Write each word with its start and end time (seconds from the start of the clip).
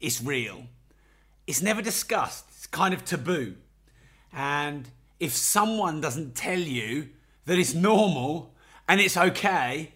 is 0.00 0.24
real. 0.24 0.64
It's 1.46 1.62
never 1.62 1.82
discussed, 1.82 2.46
it's 2.56 2.66
kind 2.66 2.94
of 2.94 3.04
taboo. 3.04 3.56
And 4.32 4.88
if 5.18 5.32
someone 5.32 6.00
doesn't 6.00 6.34
tell 6.34 6.58
you 6.58 7.08
that 7.46 7.58
it's 7.58 7.74
normal 7.74 8.54
and 8.88 9.00
it's 9.00 9.16
okay, 9.16 9.92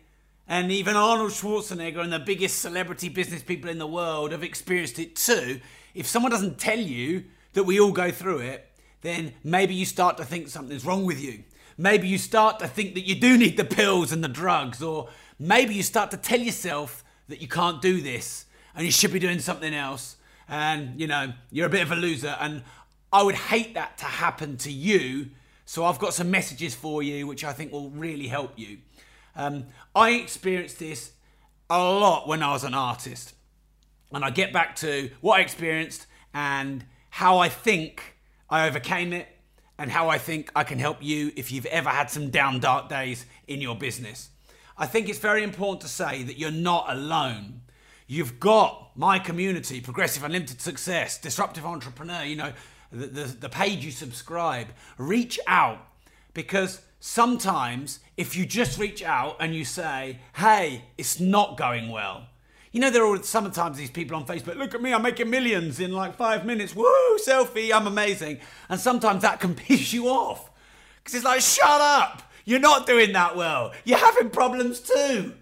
and 0.46 0.70
even 0.70 0.96
Arnold 0.96 1.30
Schwarzenegger 1.30 2.00
and 2.00 2.12
the 2.12 2.18
biggest 2.18 2.60
celebrity 2.60 3.08
business 3.08 3.42
people 3.42 3.70
in 3.70 3.78
the 3.78 3.86
world 3.86 4.32
have 4.32 4.42
experienced 4.42 4.98
it 4.98 5.16
too, 5.16 5.60
if 5.94 6.06
someone 6.06 6.30
doesn't 6.30 6.58
tell 6.58 6.78
you 6.78 7.24
that 7.54 7.64
we 7.64 7.80
all 7.80 7.92
go 7.92 8.10
through 8.10 8.40
it, 8.40 8.70
then 9.00 9.32
maybe 9.42 9.74
you 9.74 9.86
start 9.86 10.16
to 10.16 10.24
think 10.24 10.48
something's 10.48 10.84
wrong 10.84 11.04
with 11.04 11.22
you. 11.22 11.44
Maybe 11.76 12.08
you 12.08 12.18
start 12.18 12.58
to 12.60 12.68
think 12.68 12.94
that 12.94 13.06
you 13.06 13.14
do 13.14 13.36
need 13.36 13.56
the 13.56 13.64
pills 13.64 14.12
and 14.12 14.22
the 14.22 14.28
drugs, 14.28 14.82
or 14.82 15.08
maybe 15.38 15.74
you 15.74 15.82
start 15.82 16.10
to 16.10 16.16
tell 16.16 16.40
yourself 16.40 17.04
that 17.28 17.40
you 17.40 17.48
can't 17.48 17.80
do 17.80 18.00
this 18.00 18.46
and 18.74 18.84
you 18.84 18.92
should 18.92 19.12
be 19.12 19.18
doing 19.18 19.38
something 19.38 19.74
else, 19.74 20.16
and 20.48 21.00
you 21.00 21.06
know, 21.06 21.32
you're 21.50 21.66
a 21.66 21.70
bit 21.70 21.82
of 21.82 21.92
a 21.92 21.96
loser. 21.96 22.36
And 22.40 22.62
I 23.12 23.22
would 23.22 23.34
hate 23.34 23.74
that 23.74 23.98
to 23.98 24.04
happen 24.04 24.56
to 24.58 24.72
you. 24.72 25.30
So 25.66 25.84
I've 25.84 25.98
got 25.98 26.14
some 26.14 26.30
messages 26.30 26.74
for 26.74 27.02
you 27.02 27.26
which 27.26 27.44
I 27.44 27.52
think 27.52 27.72
will 27.72 27.90
really 27.90 28.26
help 28.26 28.52
you. 28.58 28.78
Um, 29.36 29.66
I 29.94 30.10
experienced 30.10 30.78
this 30.78 31.12
a 31.70 31.78
lot 31.78 32.28
when 32.28 32.42
I 32.42 32.50
was 32.50 32.64
an 32.64 32.74
artist. 32.74 33.34
And 34.12 34.24
I 34.24 34.30
get 34.30 34.52
back 34.52 34.76
to 34.76 35.10
what 35.20 35.38
I 35.38 35.42
experienced 35.42 36.06
and 36.32 36.84
how 37.10 37.38
I 37.38 37.48
think 37.48 38.16
I 38.50 38.66
overcame 38.66 39.12
it 39.12 39.28
and 39.78 39.90
how 39.90 40.08
I 40.08 40.18
think 40.18 40.52
I 40.54 40.62
can 40.62 40.78
help 40.78 40.98
you 41.00 41.32
if 41.36 41.50
you've 41.50 41.66
ever 41.66 41.88
had 41.88 42.10
some 42.10 42.30
down 42.30 42.60
dark 42.60 42.88
days 42.88 43.26
in 43.48 43.60
your 43.60 43.74
business. 43.74 44.30
I 44.76 44.86
think 44.86 45.08
it's 45.08 45.18
very 45.18 45.42
important 45.42 45.80
to 45.82 45.88
say 45.88 46.22
that 46.24 46.38
you're 46.38 46.50
not 46.50 46.86
alone. 46.88 47.62
You've 48.06 48.38
got 48.38 48.90
my 48.96 49.18
community, 49.18 49.80
Progressive 49.80 50.24
Unlimited 50.24 50.60
Success, 50.60 51.18
Disruptive 51.18 51.64
Entrepreneur, 51.64 52.22
you 52.24 52.36
know, 52.36 52.52
the, 52.92 53.06
the, 53.06 53.24
the 53.24 53.48
page 53.48 53.84
you 53.84 53.90
subscribe. 53.90 54.68
Reach 54.98 55.40
out 55.46 55.78
because 56.34 56.82
sometimes 57.00 58.00
if 58.16 58.36
you 58.36 58.44
just 58.44 58.78
reach 58.78 59.02
out 59.02 59.36
and 59.40 59.54
you 59.54 59.64
say, 59.64 60.18
hey, 60.34 60.84
it's 60.98 61.18
not 61.18 61.56
going 61.56 61.90
well. 61.90 62.26
You 62.72 62.80
know, 62.80 62.90
there 62.90 63.06
are 63.06 63.22
sometimes 63.22 63.78
these 63.78 63.90
people 63.90 64.16
on 64.16 64.26
Facebook, 64.26 64.56
look 64.56 64.74
at 64.74 64.82
me, 64.82 64.92
I'm 64.92 65.02
making 65.02 65.30
millions 65.30 65.80
in 65.80 65.92
like 65.92 66.16
five 66.16 66.44
minutes. 66.44 66.74
Woo, 66.74 67.18
selfie, 67.18 67.72
I'm 67.72 67.86
amazing. 67.86 68.38
And 68.68 68.78
sometimes 68.78 69.22
that 69.22 69.40
can 69.40 69.54
piss 69.54 69.92
you 69.92 70.08
off. 70.08 70.50
Because 70.98 71.14
it's 71.14 71.24
like, 71.24 71.40
shut 71.40 71.80
up, 71.80 72.22
you're 72.44 72.60
not 72.60 72.86
doing 72.86 73.12
that 73.12 73.36
well. 73.36 73.72
You're 73.84 73.98
having 73.98 74.28
problems 74.28 74.80
too. 74.80 75.34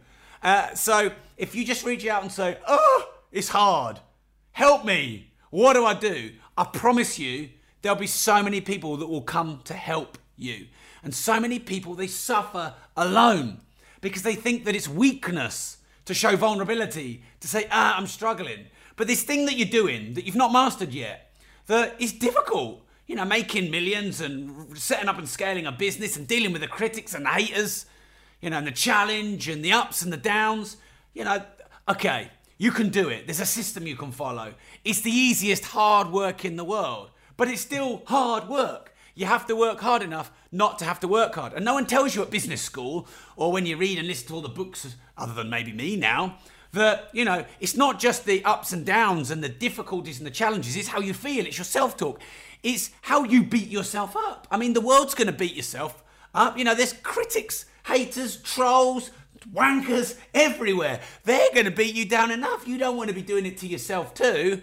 Uh, 0.43 0.75
so 0.75 1.13
if 1.37 1.55
you 1.55 1.65
just 1.65 1.85
reach 1.85 2.07
out 2.07 2.23
and 2.23 2.33
say, 2.33 2.59
oh, 2.67 3.13
it's 3.31 3.49
hard, 3.49 4.01
help 4.53 4.85
me, 4.85 5.33
what 5.51 5.75
do 5.75 5.85
I 5.85 5.95
do? 5.95 6.33
I 6.57 6.65
promise 6.65 7.19
you, 7.19 7.51
there'll 7.81 7.99
be 7.99 8.07
so 8.07 8.43
many 8.43 8.61
people 8.61 8.97
that 8.97 9.07
will 9.07 9.23
come 9.23 9.61
to 9.65 9.75
help 9.75 10.19
you. 10.37 10.67
And 11.03 11.15
so 11.15 11.41
many 11.41 11.59
people, 11.59 11.95
they 11.95 12.07
suffer 12.07 12.75
alone 12.97 13.61
because 14.01 14.23
they 14.23 14.35
think 14.35 14.65
that 14.65 14.75
it's 14.75 14.89
weakness 14.89 15.79
to 16.05 16.15
show 16.15 16.37
vulnerability, 16.37 17.23
to 17.41 17.49
say, 17.49 17.67
ah, 17.71 17.97
I'm 17.97 18.07
struggling. 18.07 18.67
But 18.97 19.07
this 19.07 19.23
thing 19.23 19.47
that 19.47 19.57
you're 19.57 19.69
doing 19.69 20.15
that 20.15 20.25
you've 20.25 20.37
not 20.37 20.53
mastered 20.53 20.93
yet, 20.93 21.33
that 21.67 22.01
is 22.01 22.13
difficult, 22.13 22.85
you 23.07 23.15
know, 23.15 23.25
making 23.25 23.71
millions 23.71 24.21
and 24.21 24.77
setting 24.77 25.09
up 25.09 25.19
and 25.19 25.29
scaling 25.29 25.67
a 25.67 25.73
business 25.73 26.17
and 26.17 26.27
dealing 26.27 26.53
with 26.53 26.61
the 26.61 26.69
critics 26.69 27.15
and 27.15 27.25
the 27.25 27.31
haters, 27.31 27.87
you 28.43 28.51
know, 28.51 28.59
and 28.59 28.67
the 28.67 28.73
challenge 28.73 29.49
and 29.49 29.65
the 29.65 29.73
ups 29.73 30.03
and 30.03 30.13
the 30.13 30.19
downs, 30.19 30.77
you 31.15 31.25
know, 31.25 31.43
okay, 31.89 32.29
you 32.59 32.71
can 32.71 32.91
do 32.91 33.09
it. 33.09 33.27
There's 33.27 33.41
a 33.41 33.47
system 33.47 33.87
you 33.87 33.97
can 33.97 34.13
follow. 34.13 34.53
It's 34.85 35.01
the 35.01 35.11
easiest 35.11 35.65
hard 35.65 36.11
work 36.11 36.45
in 36.45 36.57
the 36.57 36.65
world, 36.65 37.11
but 37.37 37.49
it's 37.49 37.63
still 37.63 38.03
hard 38.07 38.49
work. 38.49 38.95
You 39.15 39.27
have 39.27 39.47
to 39.47 39.57
work 39.57 39.81
hard 39.81 40.03
enough 40.03 40.31
not 40.51 40.79
to 40.81 40.85
have 40.85 41.01
to 41.01 41.09
work 41.09 41.35
hard. 41.35 41.53
And 41.53 41.65
no 41.65 41.75
one 41.75 41.87
tells 41.87 42.15
you 42.15 42.23
at 42.23 42.31
business 42.31 42.63
school 42.63 43.07
or 43.37 43.53
when 43.53 43.65
you 43.65 43.77
read 43.77 43.99
and 43.99 44.09
listen 44.09 44.29
to 44.29 44.35
all 44.35 44.41
the 44.41 44.49
books, 44.49 44.97
other 45.17 45.35
than 45.35 45.51
maybe 45.51 45.73
me 45.73 45.97
now, 45.97 46.39
that, 46.73 47.11
you 47.13 47.25
know, 47.25 47.45
it's 47.61 47.77
not 47.77 48.01
just 48.01 48.25
the 48.25 48.45
ups 48.45 48.73
and 48.73 48.85
downs 48.85 49.31
and 49.31 49.45
the 49.45 49.49
difficulties 49.49 50.19
and 50.19 50.27
the 50.27 50.31
challenges, 50.31 50.77
it's 50.77 50.89
how 50.89 51.01
you 51.01 51.13
feel, 51.15 51.47
it's 51.47 51.59
your 51.59 51.65
self 51.65 51.97
talk, 51.97 52.21
it's 52.63 52.91
how 53.03 53.25
you 53.25 53.45
beat 53.45 53.69
yourself 53.69 54.17
up. 54.17 54.47
I 54.51 54.57
mean, 54.57 54.73
the 54.73 54.81
world's 54.81 55.15
going 55.15 55.27
to 55.27 55.33
beat 55.33 55.55
yourself 55.55 56.03
up. 56.35 56.57
You 56.57 56.65
know, 56.65 56.75
there's 56.75 56.95
critics, 56.95 57.67
haters, 57.85 58.37
trolls, 58.37 59.11
wankers 59.53 60.19
everywhere. 60.35 61.01
They're 61.25 61.53
going 61.53 61.65
to 61.65 61.71
beat 61.71 61.95
you 61.95 62.05
down 62.05 62.31
enough. 62.31 62.67
You 62.67 62.79
don't 62.79 62.97
want 62.97 63.09
to 63.09 63.15
be 63.15 63.23
doing 63.23 63.47
it 63.47 63.59
to 63.59 63.67
yourself 63.67 64.15
too, 64.15 64.63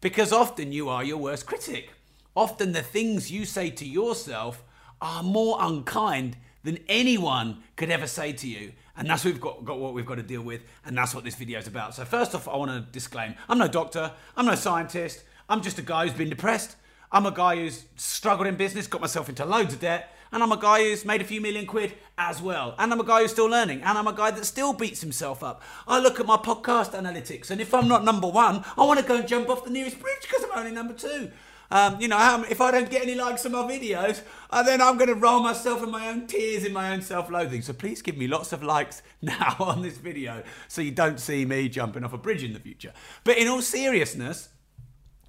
because 0.00 0.32
often 0.32 0.72
you 0.72 0.88
are 0.88 1.04
your 1.04 1.18
worst 1.18 1.46
critic. 1.46 1.90
Often 2.34 2.72
the 2.72 2.82
things 2.82 3.30
you 3.30 3.44
say 3.44 3.70
to 3.70 3.86
yourself 3.86 4.62
are 5.00 5.22
more 5.22 5.58
unkind 5.60 6.36
than 6.64 6.78
anyone 6.88 7.62
could 7.76 7.90
ever 7.90 8.06
say 8.06 8.32
to 8.32 8.48
you. 8.48 8.72
And 8.96 9.08
that's 9.08 9.24
what 9.24 9.34
we've 9.34 9.40
got, 9.40 9.64
got 9.64 9.78
what 9.78 9.94
we've 9.94 10.06
got 10.06 10.16
to 10.16 10.22
deal 10.22 10.42
with, 10.42 10.62
and 10.84 10.96
that's 10.96 11.14
what 11.14 11.22
this 11.22 11.34
video 11.34 11.58
is 11.58 11.66
about. 11.66 11.94
So 11.94 12.04
first 12.04 12.34
off, 12.34 12.48
I 12.48 12.56
want 12.56 12.70
to 12.70 12.80
disclaim: 12.80 13.34
I'm 13.48 13.58
no 13.58 13.68
doctor, 13.68 14.12
I'm 14.36 14.46
no 14.46 14.54
scientist, 14.54 15.22
I'm 15.48 15.62
just 15.62 15.78
a 15.78 15.82
guy 15.82 16.06
who's 16.06 16.16
been 16.16 16.30
depressed. 16.30 16.76
I'm 17.12 17.26
a 17.26 17.30
guy 17.30 17.56
who's 17.56 17.84
struggled 17.96 18.48
in 18.48 18.56
business, 18.56 18.86
got 18.86 19.00
myself 19.00 19.28
into 19.28 19.44
loads 19.44 19.74
of 19.74 19.80
debt, 19.80 20.15
and 20.32 20.42
I'm 20.42 20.52
a 20.52 20.56
guy 20.56 20.84
who's 20.84 21.04
made 21.04 21.20
a 21.20 21.24
few 21.24 21.40
million 21.40 21.66
quid 21.66 21.94
as 22.18 22.42
well. 22.42 22.74
And 22.78 22.92
I'm 22.92 23.00
a 23.00 23.04
guy 23.04 23.22
who's 23.22 23.32
still 23.32 23.48
learning. 23.48 23.82
And 23.82 23.96
I'm 23.96 24.06
a 24.06 24.12
guy 24.12 24.30
that 24.30 24.44
still 24.44 24.72
beats 24.72 25.00
himself 25.00 25.42
up. 25.42 25.62
I 25.86 26.00
look 26.00 26.20
at 26.20 26.26
my 26.26 26.36
podcast 26.36 26.92
analytics, 26.92 27.50
and 27.50 27.60
if 27.60 27.72
I'm 27.74 27.88
not 27.88 28.04
number 28.04 28.28
one, 28.28 28.64
I 28.76 28.84
want 28.84 29.00
to 29.00 29.06
go 29.06 29.16
and 29.16 29.28
jump 29.28 29.48
off 29.48 29.64
the 29.64 29.70
nearest 29.70 30.00
bridge 30.00 30.22
because 30.22 30.44
I'm 30.44 30.58
only 30.58 30.72
number 30.72 30.94
two. 30.94 31.30
Um, 31.70 32.00
you 32.00 32.08
know, 32.08 32.44
if 32.48 32.60
I 32.60 32.70
don't 32.70 32.88
get 32.90 33.02
any 33.02 33.14
likes 33.14 33.44
on 33.44 33.52
my 33.52 33.62
videos, 33.62 34.22
uh, 34.50 34.62
then 34.62 34.80
I'm 34.80 34.96
going 34.96 35.08
to 35.08 35.14
roll 35.14 35.40
myself 35.42 35.82
in 35.82 35.90
my 35.90 36.08
own 36.08 36.26
tears, 36.26 36.64
in 36.64 36.72
my 36.72 36.92
own 36.92 37.02
self-loathing. 37.02 37.62
So 37.62 37.72
please 37.72 38.02
give 38.02 38.16
me 38.16 38.28
lots 38.28 38.52
of 38.52 38.62
likes 38.62 39.02
now 39.22 39.56
on 39.58 39.82
this 39.82 39.98
video 39.98 40.42
so 40.68 40.80
you 40.80 40.92
don't 40.92 41.18
see 41.18 41.44
me 41.44 41.68
jumping 41.68 42.04
off 42.04 42.12
a 42.12 42.18
bridge 42.18 42.44
in 42.44 42.52
the 42.52 42.60
future. 42.60 42.92
But 43.24 43.38
in 43.38 43.48
all 43.48 43.62
seriousness, 43.62 44.48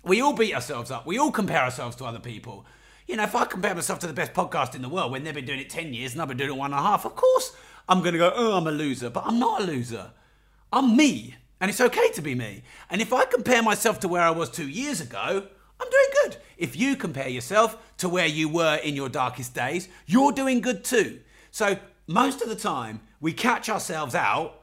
we 0.03 0.21
all 0.21 0.33
beat 0.33 0.53
ourselves 0.53 0.91
up. 0.91 1.05
We 1.05 1.17
all 1.17 1.31
compare 1.31 1.61
ourselves 1.61 1.95
to 1.97 2.05
other 2.05 2.19
people. 2.19 2.65
You 3.07 3.15
know, 3.15 3.23
if 3.23 3.35
I 3.35 3.45
compare 3.45 3.73
myself 3.73 3.99
to 3.99 4.07
the 4.07 4.13
best 4.13 4.33
podcast 4.33 4.75
in 4.75 4.81
the 4.81 4.89
world 4.89 5.13
when 5.13 5.23
they've 5.23 5.33
been 5.33 5.45
doing 5.45 5.59
it 5.59 5.69
10 5.69 5.93
years 5.93 6.11
and 6.11 6.21
I've 6.21 6.27
been 6.27 6.37
doing 6.37 6.49
it 6.49 6.57
one 6.57 6.73
and 6.73 6.79
a 6.79 6.83
half, 6.83 7.05
of 7.05 7.15
course 7.15 7.55
I'm 7.87 8.01
going 8.01 8.11
to 8.11 8.19
go, 8.19 8.33
oh, 8.35 8.57
I'm 8.57 8.67
a 8.67 8.71
loser. 8.71 9.09
But 9.09 9.23
I'm 9.25 9.39
not 9.39 9.61
a 9.61 9.63
loser. 9.63 10.11
I'm 10.73 10.95
me. 10.97 11.35
And 11.61 11.69
it's 11.69 11.79
okay 11.79 12.11
to 12.11 12.21
be 12.21 12.35
me. 12.35 12.63
And 12.89 13.01
if 13.01 13.13
I 13.13 13.23
compare 13.23 13.63
myself 13.63 14.01
to 14.01 14.09
where 14.09 14.21
I 14.21 14.31
was 14.31 14.49
two 14.49 14.67
years 14.67 14.99
ago, 14.99 15.47
I'm 15.79 15.89
doing 15.89 16.07
good. 16.23 16.37
If 16.57 16.75
you 16.75 16.97
compare 16.97 17.29
yourself 17.29 17.77
to 17.97 18.09
where 18.09 18.27
you 18.27 18.49
were 18.49 18.75
in 18.75 18.95
your 18.95 19.07
darkest 19.07 19.55
days, 19.55 19.87
you're 20.05 20.33
doing 20.33 20.59
good 20.59 20.83
too. 20.83 21.21
So 21.49 21.77
most 22.07 22.41
of 22.41 22.49
the 22.49 22.55
time, 22.55 22.99
we 23.21 23.31
catch 23.31 23.69
ourselves 23.69 24.15
out 24.15 24.61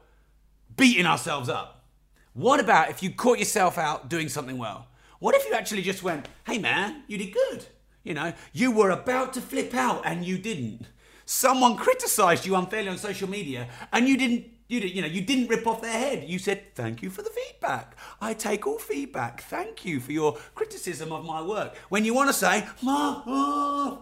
beating 0.77 1.05
ourselves 1.05 1.49
up. 1.49 1.85
What 2.33 2.59
about 2.59 2.89
if 2.89 3.01
you 3.01 3.09
caught 3.11 3.39
yourself 3.39 3.77
out 3.77 4.09
doing 4.09 4.29
something 4.29 4.57
well? 4.57 4.87
What 5.19 5.35
if 5.35 5.45
you 5.45 5.53
actually 5.53 5.81
just 5.81 6.03
went, 6.03 6.27
hey 6.45 6.59
man, 6.59 7.03
you 7.07 7.17
did 7.17 7.33
good? 7.33 7.65
You 8.05 8.13
know, 8.13 8.33
you 8.53 8.71
were 8.71 8.91
about 8.91 9.33
to 9.33 9.41
flip 9.41 9.73
out 9.73 10.03
and 10.05 10.23
you 10.23 10.37
didn't. 10.37 10.87
Someone 11.25 11.75
criticized 11.75 12.45
you 12.45 12.55
unfairly 12.55 12.87
on 12.87 12.97
social 12.97 13.29
media 13.29 13.67
and 13.91 14.07
you 14.07 14.15
didn't 14.15 14.45
you 14.67 14.79
did, 14.79 14.95
you 14.95 15.01
know, 15.01 15.07
you 15.07 15.21
didn't 15.21 15.47
rip 15.47 15.67
off 15.67 15.81
their 15.81 15.91
head. 15.91 16.27
You 16.27 16.39
said, 16.39 16.73
"Thank 16.73 17.03
you 17.03 17.11
for 17.11 17.21
the 17.21 17.29
feedback. 17.29 17.95
I 18.19 18.33
take 18.33 18.65
all 18.65 18.79
feedback. 18.79 19.43
Thank 19.43 19.85
you 19.85 19.99
for 19.99 20.11
your 20.11 20.37
criticism 20.55 21.11
of 21.11 21.23
my 21.23 21.41
work." 21.41 21.75
When 21.89 22.03
you 22.03 22.15
want 22.15 22.29
to 22.29 22.33
say, 22.33 22.67
"Ma," 22.81 23.21
ah. 23.27 23.97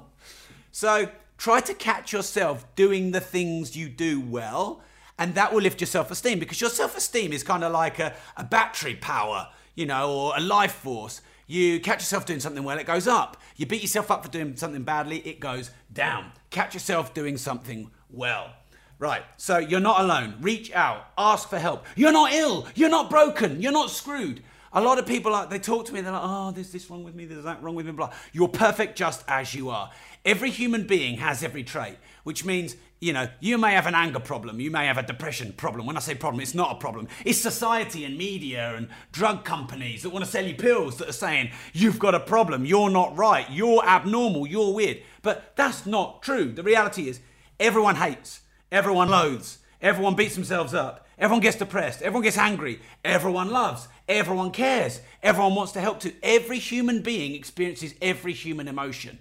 so 0.72 1.10
try 1.38 1.60
to 1.60 1.74
catch 1.74 2.14
yourself 2.14 2.66
doing 2.76 3.12
the 3.12 3.20
things 3.20 3.76
you 3.76 3.90
do 3.90 4.22
well, 4.22 4.82
and 5.20 5.36
that 5.36 5.54
will 5.54 5.62
lift 5.62 5.82
your 5.82 5.88
self-esteem 5.88 6.40
because 6.40 6.62
your 6.62 6.70
self-esteem 6.70 7.34
is 7.34 7.44
kind 7.44 7.66
of 7.66 7.74
like 7.74 8.00
a, 8.00 8.14
a 8.38 8.46
battery 8.46 8.96
power, 8.96 9.50
you 9.76 9.86
know, 9.86 10.10
or 10.10 10.38
a 10.38 10.40
life 10.40 10.76
force. 10.76 11.22
You 11.54 11.80
catch 11.80 12.00
yourself 12.00 12.26
doing 12.26 12.40
something 12.40 12.64
well, 12.64 12.80
it 12.80 12.88
goes 12.88 13.08
up. 13.08 13.38
You 13.58 13.68
beat 13.68 13.84
yourself 13.84 14.10
up 14.10 14.26
for 14.26 14.32
doing 14.32 14.56
something 14.56 14.82
badly, 14.82 15.20
it 15.20 15.40
goes 15.40 15.70
down. 15.94 16.32
Catch 16.50 16.74
yourself 16.74 17.14
doing 17.14 17.38
something 17.38 17.92
well. 18.10 18.50
Right, 18.98 19.22
so 19.38 19.60
you're 19.60 19.80
not 19.80 20.02
alone. 20.02 20.34
Reach 20.42 20.72
out, 20.74 21.10
ask 21.16 21.48
for 21.48 21.60
help. 21.60 21.86
You're 21.96 22.12
not 22.12 22.34
ill, 22.34 22.68
you're 22.74 22.90
not 22.90 23.08
broken, 23.08 23.62
you're 23.62 23.72
not 23.72 23.92
screwed. 23.92 24.42
A 24.72 24.82
lot 24.82 24.98
of 24.98 25.06
people 25.06 25.32
like 25.32 25.52
they 25.52 25.60
talk 25.60 25.86
to 25.86 25.94
me, 25.94 26.02
they're 26.02 26.12
like, 26.12 26.22
oh, 26.24 26.50
there's 26.50 26.72
this 26.72 26.90
wrong 26.90 27.04
with 27.04 27.14
me, 27.14 27.26
there's 27.26 27.44
that 27.44 27.62
wrong 27.62 27.76
with 27.76 27.86
me, 27.86 27.92
blah. 27.92 28.12
You're 28.32 28.48
perfect 28.48 28.98
just 28.98 29.24
as 29.28 29.54
you 29.54 29.70
are. 29.70 29.92
Every 30.26 30.50
human 30.50 30.88
being 30.88 31.20
has 31.20 31.44
every 31.44 31.64
trait, 31.64 31.98
which 32.24 32.46
means, 32.46 32.76
you 33.00 33.14
know, 33.14 33.28
you 33.40 33.58
may 33.58 33.74
have 33.74 33.86
an 33.86 33.96
anger 33.96 34.20
problem, 34.20 34.60
you 34.60 34.72
may 34.72 34.86
have 34.86 34.98
a 34.98 35.04
depression 35.04 35.54
problem. 35.54 35.86
When 35.86 35.98
I 35.98 36.00
say 36.00 36.16
problem, 36.16 36.42
it's 36.42 36.56
not 36.56 36.72
a 36.72 36.80
problem. 36.80 37.08
It's 37.26 37.40
society 37.40 38.06
and 38.06 38.18
media 38.18 38.76
and 38.76 38.88
drug 39.12 39.44
companies 39.44 40.04
that 40.04 40.10
want 40.10 40.24
to 40.26 40.32
sell 40.32 40.46
you 40.46 40.56
pills 40.56 40.98
that 40.98 41.10
are 41.10 41.14
saying, 41.14 41.52
you've 41.74 42.00
got 42.00 42.16
a 42.16 42.20
problem, 42.20 42.66
you're 42.66 42.90
not 42.90 43.16
right, 43.18 43.50
you're 43.52 43.86
abnormal, 43.86 44.48
you're 44.48 44.74
weird. 44.74 45.02
But 45.22 45.56
that's 45.56 45.86
not 45.86 46.24
true. 46.24 46.52
The 46.52 46.64
reality 46.64 47.10
is, 47.10 47.20
everyone 47.60 47.96
hates, 47.96 48.42
everyone 48.72 49.10
loathes, 49.10 49.60
everyone 49.82 50.16
beats 50.16 50.36
themselves 50.36 50.74
up, 50.74 51.06
everyone 51.18 51.42
gets 51.42 51.58
depressed, 51.58 52.02
everyone 52.02 52.24
gets 52.24 52.38
angry, 52.38 52.80
everyone 53.04 53.50
loves, 53.50 53.88
everyone 54.08 54.52
cares, 54.52 55.02
everyone 55.22 55.56
wants 55.56 55.74
to 55.74 55.82
help 55.82 56.00
too. 56.00 56.14
Every 56.24 56.58
human 56.58 57.02
being 57.02 57.36
experiences 57.36 57.94
every 58.02 58.34
human 58.34 58.68
emotion. 58.70 59.20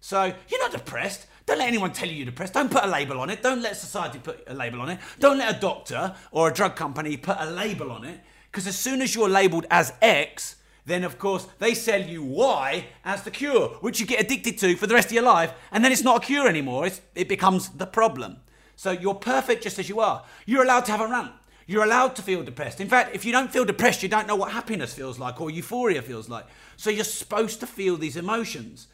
So 0.00 0.32
you're 0.48 0.60
not 0.60 0.72
depressed. 0.72 1.26
Don't 1.48 1.60
let 1.60 1.68
anyone 1.68 1.94
tell 1.94 2.06
you 2.06 2.14
you're 2.14 2.26
depressed. 2.26 2.52
Don't 2.52 2.70
put 2.70 2.84
a 2.84 2.86
label 2.86 3.18
on 3.20 3.30
it. 3.30 3.42
Don't 3.42 3.62
let 3.62 3.74
society 3.74 4.18
put 4.18 4.44
a 4.48 4.52
label 4.52 4.82
on 4.82 4.90
it. 4.90 4.98
Don't 5.18 5.38
let 5.38 5.56
a 5.56 5.58
doctor 5.58 6.14
or 6.30 6.50
a 6.50 6.52
drug 6.52 6.76
company 6.76 7.16
put 7.16 7.38
a 7.40 7.50
label 7.50 7.90
on 7.90 8.04
it. 8.04 8.20
Because 8.50 8.66
as 8.66 8.78
soon 8.78 9.00
as 9.00 9.14
you're 9.14 9.30
labeled 9.30 9.64
as 9.70 9.94
X, 10.02 10.56
then 10.84 11.04
of 11.04 11.18
course 11.18 11.48
they 11.58 11.72
sell 11.72 12.02
you 12.02 12.22
Y 12.22 12.84
as 13.02 13.22
the 13.22 13.30
cure, 13.30 13.68
which 13.80 13.98
you 13.98 14.04
get 14.04 14.20
addicted 14.20 14.58
to 14.58 14.76
for 14.76 14.86
the 14.86 14.92
rest 14.92 15.08
of 15.08 15.14
your 15.14 15.22
life, 15.22 15.54
and 15.72 15.82
then 15.82 15.90
it's 15.90 16.04
not 16.04 16.22
a 16.22 16.26
cure 16.26 16.46
anymore. 16.46 16.86
It's, 16.86 17.00
it 17.14 17.30
becomes 17.30 17.70
the 17.70 17.86
problem. 17.86 18.40
So 18.76 18.90
you're 18.90 19.14
perfect 19.14 19.62
just 19.62 19.78
as 19.78 19.88
you 19.88 20.00
are. 20.00 20.26
You're 20.44 20.64
allowed 20.64 20.84
to 20.84 20.92
have 20.92 21.00
a 21.00 21.08
rant. 21.08 21.32
You're 21.66 21.84
allowed 21.84 22.14
to 22.16 22.22
feel 22.22 22.42
depressed. 22.42 22.78
In 22.78 22.88
fact, 22.88 23.14
if 23.14 23.24
you 23.24 23.32
don't 23.32 23.50
feel 23.50 23.64
depressed, 23.64 24.02
you 24.02 24.10
don't 24.10 24.26
know 24.26 24.36
what 24.36 24.52
happiness 24.52 24.92
feels 24.92 25.18
like 25.18 25.40
or 25.40 25.48
euphoria 25.48 26.02
feels 26.02 26.28
like. 26.28 26.44
So 26.76 26.90
you're 26.90 27.04
supposed 27.04 27.60
to 27.60 27.66
feel 27.66 27.96
these 27.96 28.18
emotions. 28.18 28.88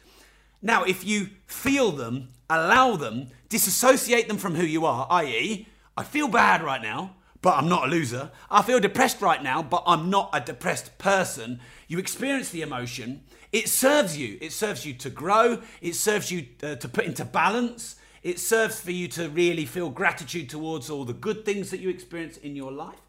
Now, 0.61 0.83
if 0.83 1.03
you 1.03 1.29
feel 1.45 1.91
them, 1.91 2.29
allow 2.49 2.95
them, 2.95 3.27
disassociate 3.49 4.27
them 4.27 4.37
from 4.37 4.55
who 4.55 4.65
you 4.65 4.85
are, 4.85 5.07
i.e., 5.09 5.67
I 5.97 6.03
feel 6.03 6.27
bad 6.27 6.61
right 6.61 6.81
now, 6.81 7.15
but 7.41 7.57
I'm 7.57 7.69
not 7.69 7.85
a 7.85 7.91
loser. 7.91 8.31
I 8.49 8.61
feel 8.63 8.79
depressed 8.79 9.21
right 9.21 9.41
now, 9.41 9.61
but 9.63 9.83
I'm 9.85 10.09
not 10.09 10.29
a 10.33 10.41
depressed 10.41 10.97
person. 10.97 11.59
You 11.87 11.99
experience 11.99 12.49
the 12.49 12.63
emotion. 12.63 13.23
It 13.51 13.69
serves 13.69 14.17
you. 14.17 14.37
It 14.41 14.51
serves 14.51 14.85
you 14.85 14.93
to 14.95 15.09
grow. 15.09 15.61
It 15.81 15.95
serves 15.95 16.31
you 16.31 16.47
uh, 16.61 16.75
to 16.75 16.89
put 16.89 17.05
into 17.05 17.23
balance. 17.23 17.95
It 18.23 18.39
serves 18.39 18.81
for 18.81 18.91
you 18.91 19.07
to 19.09 19.29
really 19.29 19.65
feel 19.65 19.89
gratitude 19.89 20.49
towards 20.49 20.89
all 20.89 21.05
the 21.05 21.13
good 21.13 21.45
things 21.45 21.69
that 21.69 21.79
you 21.79 21.89
experience 21.89 22.37
in 22.37 22.55
your 22.55 22.71
life. 22.71 22.99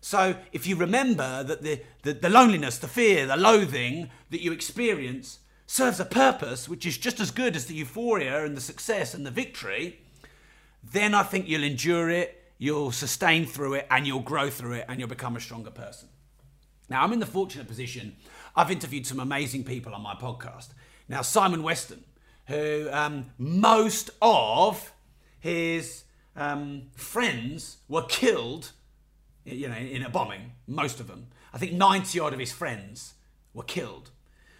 So 0.00 0.36
if 0.52 0.66
you 0.66 0.76
remember 0.76 1.42
that 1.42 1.62
the, 1.62 1.82
the, 2.02 2.12
the 2.12 2.28
loneliness, 2.28 2.78
the 2.78 2.86
fear, 2.86 3.26
the 3.26 3.36
loathing 3.36 4.10
that 4.30 4.42
you 4.42 4.52
experience 4.52 5.40
serves 5.66 6.00
a 6.00 6.04
purpose 6.04 6.68
which 6.68 6.86
is 6.86 6.98
just 6.98 7.20
as 7.20 7.30
good 7.30 7.56
as 7.56 7.66
the 7.66 7.74
euphoria 7.74 8.44
and 8.44 8.56
the 8.56 8.60
success 8.60 9.14
and 9.14 9.24
the 9.24 9.30
victory, 9.30 10.00
then 10.82 11.14
I 11.14 11.22
think 11.22 11.48
you'll 11.48 11.64
endure 11.64 12.10
it, 12.10 12.42
you'll 12.58 12.92
sustain 12.92 13.46
through 13.46 13.74
it, 13.74 13.86
and 13.90 14.06
you'll 14.06 14.20
grow 14.20 14.50
through 14.50 14.72
it, 14.72 14.84
and 14.88 14.98
you'll 14.98 15.08
become 15.08 15.36
a 15.36 15.40
stronger 15.40 15.70
person. 15.70 16.08
Now, 16.88 17.02
I'm 17.02 17.12
in 17.12 17.18
the 17.18 17.26
fortunate 17.26 17.66
position, 17.66 18.16
I've 18.54 18.70
interviewed 18.70 19.06
some 19.06 19.18
amazing 19.18 19.64
people 19.64 19.94
on 19.94 20.02
my 20.02 20.14
podcast. 20.14 20.68
Now, 21.08 21.22
Simon 21.22 21.62
Weston, 21.62 22.04
who 22.46 22.88
um, 22.92 23.26
most 23.38 24.10
of 24.20 24.92
his 25.40 26.04
um, 26.36 26.90
friends 26.94 27.78
were 27.88 28.02
killed, 28.02 28.72
you 29.44 29.68
know, 29.68 29.76
in 29.76 30.02
a 30.02 30.08
bombing. 30.08 30.52
Most 30.66 31.00
of 31.00 31.06
them. 31.06 31.28
I 31.52 31.58
think 31.58 31.72
90 31.72 32.18
odd 32.20 32.32
of 32.32 32.38
his 32.38 32.52
friends 32.52 33.14
were 33.52 33.62
killed. 33.62 34.10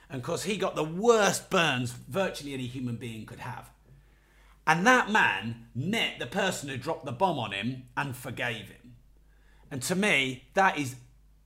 And 0.09 0.21
of 0.21 0.25
course, 0.25 0.45
he 0.45 0.56
got 0.56 0.77
the 0.77 0.85
worst 0.85 1.51
burns 1.51 1.93
virtually 1.93 2.55
any 2.55 2.67
human 2.67 2.97
being 2.97 3.27
could 3.27 3.41
have. 3.41 3.71
And 4.67 4.87
that 4.87 5.11
man 5.11 5.67
met 5.75 6.19
the 6.19 6.27
person 6.27 6.69
who 6.69 6.77
dropped 6.77 7.05
the 7.05 7.12
bomb 7.12 7.39
on 7.39 7.53
him 7.53 7.85
and 7.97 8.17
forgave 8.17 8.69
him. 8.69 8.95
And 9.71 9.83
to 9.83 9.95
me, 9.95 10.45
that 10.55 10.79
is 10.79 10.97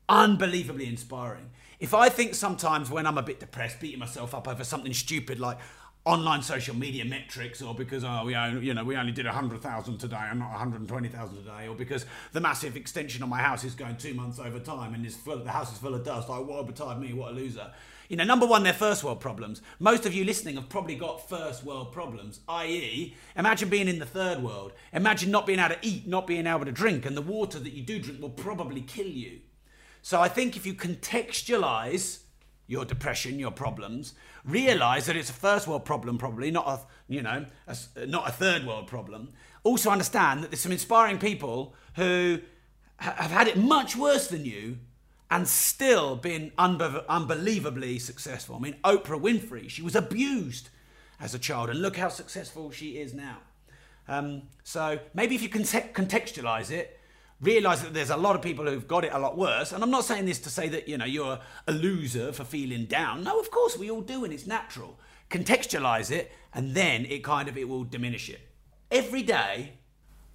unbelievably 0.09 0.87
inspiring. 0.87 1.51
If 1.81 1.95
I 1.95 2.09
think 2.09 2.35
sometimes 2.35 2.91
when 2.91 3.07
I'm 3.07 3.19
a 3.19 3.23
bit 3.23 3.41
depressed, 3.41 3.81
beating 3.81 4.01
myself 4.01 4.35
up 4.35 4.49
over 4.49 4.65
something 4.65 4.93
stupid 4.93 5.41
like, 5.41 5.59
online 6.05 6.41
social 6.41 6.75
media 6.75 7.05
metrics 7.05 7.61
or 7.61 7.75
because 7.75 8.03
oh 8.03 8.23
we 8.25 8.35
only, 8.35 8.65
you 8.65 8.73
know 8.73 8.83
we 8.83 8.97
only 8.97 9.13
did 9.13 9.27
100,000 9.27 9.99
today 9.99 10.17
and 10.31 10.39
not 10.39 10.51
120,000 10.53 11.37
today 11.37 11.69
or 11.69 11.75
because 11.75 12.07
the 12.33 12.41
massive 12.41 12.77
extension 12.77 13.23
on 13.23 13.29
my 13.29 13.41
house 13.41 13.63
is 13.63 13.75
going 13.75 13.95
2 13.95 14.15
months 14.15 14.39
over 14.39 14.59
time 14.59 14.95
and 14.95 15.05
is 15.05 15.15
full 15.15 15.37
the 15.39 15.51
house 15.51 15.71
is 15.71 15.77
full 15.77 15.95
of 15.95 16.03
dust 16.05 16.31
like 16.31 16.47
what 16.47 16.81
a 16.81 16.95
me 16.97 17.13
what 17.13 17.33
a 17.33 17.35
loser 17.35 17.71
you 18.09 18.17
know 18.17 18.25
number 18.25 18.47
1 18.47 18.63
they're 18.63 18.73
first 18.73 19.05
world 19.05 19.21
problems 19.21 19.63
most 19.79 20.07
of 20.07 20.15
you 20.15 20.25
listening 20.25 20.57
have 20.57 20.69
probably 20.69 20.95
got 20.95 21.29
first 21.29 21.65
world 21.65 21.93
problems 21.93 22.41
i.e. 22.49 23.15
imagine 23.37 23.69
being 23.69 23.89
in 23.89 23.99
the 23.99 24.07
third 24.07 24.43
world 24.43 24.73
imagine 24.93 25.31
not 25.31 25.47
being 25.47 25.59
able 25.59 25.75
to 25.75 25.87
eat 25.87 26.07
not 26.07 26.27
being 26.27 26.47
able 26.47 26.65
to 26.65 26.73
drink 26.73 27.07
and 27.07 27.17
the 27.17 27.23
water 27.23 27.59
that 27.59 27.73
you 27.73 27.83
do 27.83 27.99
drink 27.99 28.21
will 28.21 28.31
probably 28.31 28.81
kill 28.81 29.07
you 29.07 29.41
so 30.03 30.21
i 30.21 30.29
think 30.29 30.57
if 30.57 30.67
you 30.67 30.75
contextualize 30.75 32.21
your 32.69 32.85
depression, 32.85 33.39
your 33.39 33.51
problems, 33.51 34.15
realize 34.45 35.07
that 35.07 35.17
it's 35.17 35.31
a 35.31 35.33
first 35.33 35.67
world 35.67 35.85
problem, 35.85 36.19
probably 36.19 36.51
not 36.51 36.69
a 36.69 36.81
you 37.13 37.23
know 37.23 37.47
a, 37.67 38.07
not 38.07 38.29
a 38.29 38.33
third 38.33 38.65
world 38.65 38.87
problem. 38.87 39.31
Also 39.65 39.91
understand 39.91 40.45
that 40.45 40.51
there's 40.51 40.61
some 40.61 40.71
inspiring 40.71 41.19
people 41.19 41.75
who 41.97 42.39
have 42.99 43.31
had 43.31 43.49
it 43.49 43.57
much 43.57 43.97
worse 43.97 44.29
than 44.29 44.45
you 44.45 44.79
and 45.31 45.47
still 45.47 46.17
been 46.17 46.53
unbe- 46.59 47.07
unbelievably 47.09 47.99
successful. 47.99 48.57
I 48.57 48.59
mean, 48.61 48.77
Oprah 48.85 49.21
Winfrey, 49.21 49.69
she 49.69 49.83
was 49.83 49.95
abused 49.95 50.71
as 51.21 51.35
a 51.35 51.39
child, 51.39 51.71
and 51.71 51.83
look 51.83 51.97
how 51.97 52.09
successful 52.09 52.71
she 52.71 52.99
is 52.99 53.13
now. 53.13 53.39
Um, 54.07 54.43
so 54.65 54.99
maybe 55.13 55.35
if 55.35 55.43
you 55.43 55.49
can 55.49 55.63
contextualize 55.63 56.71
it, 56.71 56.99
realize 57.41 57.83
that 57.83 57.95
there's 57.95 58.11
a 58.11 58.17
lot 58.17 58.35
of 58.37 58.43
people 58.43 58.65
who've 58.65 58.89
got 58.89 59.05
it 59.05 59.13
a 59.13 59.19
lot 59.19 59.37
worse. 59.37 59.73
And 59.73 59.83
I'm 59.83 59.91
not 59.91 60.05
saying 60.05 60.27
this 60.27 60.39
to 60.41 60.51
say 60.51 60.69
that, 60.71 60.89
you 60.89 60.97
know, 60.97 61.05
you're 61.05 61.39
a 61.67 61.73
loser 61.73 62.33
for 62.33 62.45
feeling 62.45 62.87
down. 62.87 63.23
No, 63.23 63.39
of 63.39 63.51
course 63.51 63.77
we 63.77 63.91
all 63.91 64.01
do, 64.01 64.25
and 64.25 64.33
it's 64.33 64.47
natural. 64.47 64.99
Contextualize 65.31 66.11
it, 66.11 66.33
and 66.55 66.75
then 66.75 67.05
it 67.05 67.23
kind 67.23 67.49
of 67.49 67.59
it 67.59 67.69
will 67.69 67.85
diminish 67.85 68.31
it. 68.31 68.41
Every 68.91 69.23
day 69.23 69.75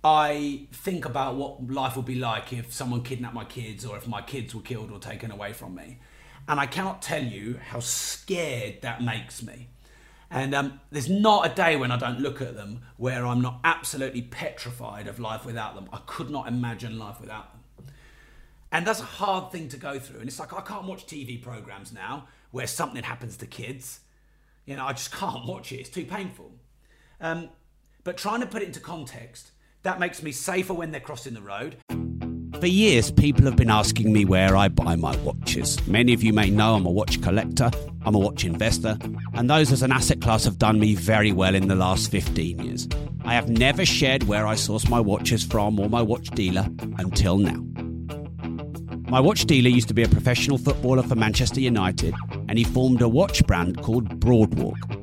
I 0.04 0.68
think 0.72 1.06
about 1.06 1.36
what 1.36 1.70
life 1.70 1.96
would 1.96 2.06
be 2.06 2.16
like 2.16 2.52
if 2.52 2.74
someone 2.74 3.04
kidnapped 3.04 3.34
my 3.34 3.46
kids 3.46 3.86
or 3.86 3.96
if 3.96 4.08
my 4.08 4.22
kids 4.22 4.54
were 4.54 4.62
killed 4.62 4.92
or 4.92 5.00
taken 5.00 5.32
away 5.32 5.54
from 5.54 5.76
me. 5.76 6.00
And 6.48 6.60
I 6.60 6.66
cannot 6.66 7.02
tell 7.02 7.24
you 7.24 7.60
how 7.70 7.80
scared 7.80 8.82
that 8.82 9.02
makes 9.02 9.42
me. 9.42 9.70
And 10.30 10.54
um, 10.54 10.82
there's 10.92 11.10
not 11.10 11.50
a 11.50 11.56
day 11.56 11.78
when 11.78 11.92
I 11.92 11.98
don't 11.98 12.20
look 12.20 12.42
at 12.42 12.56
them 12.56 12.82
where 12.98 13.26
I'm 13.26 13.40
not 13.40 13.60
absolutely 13.64 14.24
petrified 14.24 15.08
of 15.08 15.20
life 15.20 15.46
without 15.46 15.76
them. 15.76 15.88
I 15.94 16.00
could 16.06 16.30
not 16.30 16.48
imagine 16.48 16.98
life 17.00 17.22
without 17.22 17.54
them. 17.54 17.88
And 18.72 18.86
that's 18.88 19.00
a 19.00 19.04
hard 19.04 19.52
thing 19.52 19.70
to 19.70 19.78
go 19.78 20.00
through. 20.00 20.20
And 20.20 20.28
it's 20.28 20.40
like, 20.40 20.52
I 20.52 20.62
can't 20.62 20.86
watch 20.86 21.06
TV 21.06 21.42
programs 21.42 21.94
now 21.94 22.28
where 22.52 22.66
something 22.68 23.04
happens 23.04 23.38
to 23.38 23.46
kids. 23.46 24.00
You 24.66 24.76
know, 24.76 24.86
I 24.86 24.94
just 24.94 25.14
can't 25.14 25.46
watch 25.46 25.72
it. 25.72 25.76
It's 25.82 25.90
too 25.90 26.06
painful. 26.06 26.52
Um, 27.22 27.50
but 28.04 28.18
trying 28.18 28.42
to 28.42 28.48
put 28.48 28.64
it 28.64 28.66
into 28.66 28.80
context, 28.80 29.52
that 29.84 30.00
makes 30.00 30.24
me 30.24 30.32
safer 30.32 30.74
when 30.74 30.92
they're 30.92 31.02
crossing 31.02 31.34
the 31.34 31.42
road. 31.42 31.78
For 32.60 32.68
years, 32.68 33.12
people 33.12 33.44
have 33.46 33.58
been 33.58 33.70
asking 33.70 34.14
me 34.14 34.24
where 34.24 34.56
I 34.56 34.70
buy 34.70 34.96
my 34.96 35.16
watches. 35.18 35.86
Many 35.86 36.14
of 36.14 36.24
you 36.24 36.32
may 36.32 36.50
know 36.50 36.76
I'm 36.76 36.86
a 36.86 36.92
watch 36.92 37.22
collector, 37.22 37.70
I'm 38.06 38.16
a 38.16 38.20
watch 38.20 38.46
investor, 38.46 38.98
and 39.34 39.50
those 39.50 39.72
as 39.74 39.82
an 39.82 39.92
asset 39.92 40.22
class 40.22 40.46
have 40.46 40.58
done 40.58 40.80
me 40.80 40.96
very 40.96 41.34
well 41.34 41.56
in 41.56 41.68
the 41.68 41.76
last 41.76 42.10
15 42.10 42.60
years. 42.60 42.88
I 43.26 43.34
have 43.34 43.50
never 43.50 43.86
shared 43.86 44.24
where 44.24 44.48
I 44.48 44.56
source 44.56 44.88
my 44.88 45.02
watches 45.02 45.44
from 45.44 45.78
or 45.80 45.90
my 45.90 46.02
watch 46.02 46.30
dealer 46.30 46.66
until 46.98 47.38
now. 47.38 47.62
My 49.10 49.20
watch 49.20 49.46
dealer 49.46 49.70
used 49.70 49.90
to 49.90 49.94
be 49.94 50.04
a 50.04 50.10
professional 50.10 50.58
footballer 50.58 51.04
for 51.04 51.16
Manchester 51.16 51.60
United, 51.60 52.16
and 52.48 52.58
he 52.58 52.64
formed 52.64 53.02
a 53.02 53.10
watch 53.10 53.46
brand 53.46 53.82
called 53.82 54.20
Broadwalk 54.22 55.03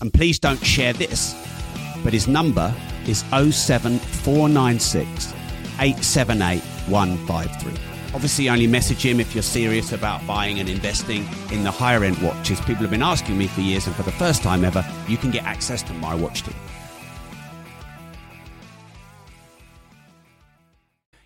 And 0.00 0.12
please 0.12 0.38
don't 0.38 0.64
share 0.64 0.92
this, 0.92 1.34
but 2.04 2.12
his 2.12 2.28
number 2.28 2.72
is 3.06 3.20
07496 3.30 5.32
878 5.80 6.60
153. 6.88 7.72
Obviously, 8.14 8.48
only 8.48 8.66
message 8.66 9.04
him 9.04 9.20
if 9.20 9.34
you're 9.34 9.42
serious 9.42 9.92
about 9.92 10.26
buying 10.26 10.60
and 10.60 10.68
investing 10.68 11.28
in 11.52 11.62
the 11.62 11.70
higher 11.70 12.04
end 12.04 12.16
watches. 12.18 12.58
People 12.60 12.82
have 12.82 12.90
been 12.90 13.02
asking 13.02 13.36
me 13.36 13.46
for 13.46 13.60
years, 13.60 13.86
and 13.86 13.94
for 13.94 14.02
the 14.02 14.12
first 14.12 14.42
time 14.42 14.64
ever, 14.64 14.84
you 15.06 15.18
can 15.18 15.30
get 15.30 15.44
access 15.44 15.82
to 15.82 15.92
my 15.94 16.14
watch 16.14 16.42
team. 16.42 16.54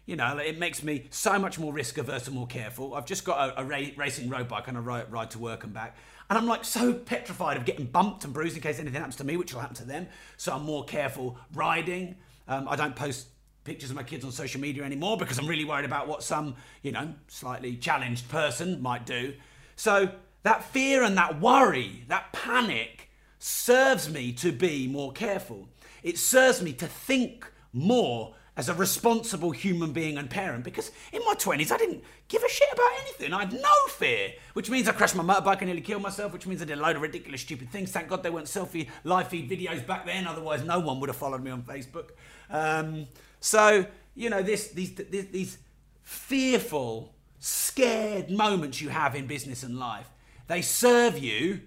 You 0.04 0.16
know, 0.16 0.36
it 0.38 0.58
makes 0.58 0.82
me 0.82 1.06
so 1.10 1.38
much 1.38 1.60
more 1.60 1.72
risk 1.72 1.98
averse 1.98 2.26
and 2.26 2.34
more 2.34 2.48
careful. 2.48 2.94
I've 2.94 3.06
just 3.06 3.24
got 3.24 3.56
a, 3.56 3.60
a 3.60 3.64
ra- 3.64 3.78
racing 3.96 4.28
road 4.28 4.48
bike 4.48 4.66
and 4.66 4.76
I 4.76 4.80
ride, 4.80 5.12
ride 5.12 5.30
to 5.30 5.38
work 5.38 5.62
and 5.62 5.72
back. 5.72 5.96
And 6.32 6.38
I'm 6.38 6.46
like 6.46 6.64
so 6.64 6.94
petrified 6.94 7.58
of 7.58 7.66
getting 7.66 7.84
bumped 7.84 8.24
and 8.24 8.32
bruised 8.32 8.56
in 8.56 8.62
case 8.62 8.78
anything 8.78 8.94
happens 8.94 9.16
to 9.16 9.24
me, 9.24 9.36
which 9.36 9.52
will 9.52 9.60
happen 9.60 9.76
to 9.76 9.84
them. 9.84 10.06
So 10.38 10.54
I'm 10.54 10.62
more 10.62 10.82
careful 10.82 11.36
riding. 11.52 12.16
Um, 12.48 12.66
I 12.70 12.74
don't 12.74 12.96
post 12.96 13.26
pictures 13.64 13.90
of 13.90 13.96
my 13.96 14.02
kids 14.02 14.24
on 14.24 14.32
social 14.32 14.58
media 14.58 14.82
anymore 14.82 15.18
because 15.18 15.36
I'm 15.38 15.46
really 15.46 15.66
worried 15.66 15.84
about 15.84 16.08
what 16.08 16.22
some, 16.22 16.56
you 16.80 16.90
know, 16.90 17.12
slightly 17.28 17.76
challenged 17.76 18.30
person 18.30 18.80
might 18.80 19.04
do. 19.04 19.34
So 19.76 20.08
that 20.42 20.64
fear 20.64 21.02
and 21.02 21.18
that 21.18 21.38
worry, 21.38 22.04
that 22.08 22.32
panic 22.32 23.10
serves 23.38 24.08
me 24.08 24.32
to 24.32 24.52
be 24.52 24.88
more 24.88 25.12
careful. 25.12 25.68
It 26.02 26.16
serves 26.16 26.62
me 26.62 26.72
to 26.72 26.86
think 26.86 27.46
more 27.74 28.34
as 28.56 28.68
a 28.68 28.74
responsible 28.74 29.50
human 29.50 29.92
being 29.92 30.18
and 30.18 30.28
parent 30.28 30.62
because 30.62 30.90
in 31.12 31.20
my 31.24 31.34
20s 31.34 31.72
I 31.72 31.78
didn't 31.78 32.04
give 32.28 32.42
a 32.42 32.48
shit 32.48 32.68
about 32.72 32.90
anything. 33.00 33.32
I 33.32 33.40
had 33.40 33.52
no 33.52 33.86
fear, 33.88 34.32
which 34.52 34.68
means 34.68 34.88
I 34.88 34.92
crashed 34.92 35.14
my 35.14 35.22
motorbike 35.22 35.58
and 35.58 35.66
nearly 35.66 35.80
killed 35.80 36.02
myself, 36.02 36.32
which 36.32 36.46
means 36.46 36.60
I 36.60 36.66
did 36.66 36.78
a 36.78 36.82
load 36.82 36.96
of 36.96 37.02
ridiculous, 37.02 37.40
stupid 37.40 37.70
things. 37.70 37.90
Thank 37.90 38.08
God 38.08 38.22
they 38.22 38.30
weren't 38.30 38.46
selfie 38.46 38.88
live 39.04 39.28
feed 39.28 39.48
videos 39.48 39.86
back 39.86 40.04
then, 40.04 40.26
otherwise, 40.26 40.64
no 40.64 40.80
one 40.80 41.00
would 41.00 41.08
have 41.08 41.16
followed 41.16 41.42
me 41.42 41.50
on 41.50 41.62
Facebook. 41.62 42.10
Um, 42.50 43.06
so, 43.40 43.86
you 44.14 44.28
know, 44.28 44.42
this, 44.42 44.68
these, 44.68 44.94
these, 44.94 45.28
these 45.28 45.58
fearful, 46.02 47.14
scared 47.38 48.30
moments 48.30 48.82
you 48.82 48.90
have 48.90 49.14
in 49.14 49.26
business 49.26 49.62
and 49.62 49.78
life, 49.78 50.10
they 50.46 50.60
serve 50.60 51.18
you 51.18 51.62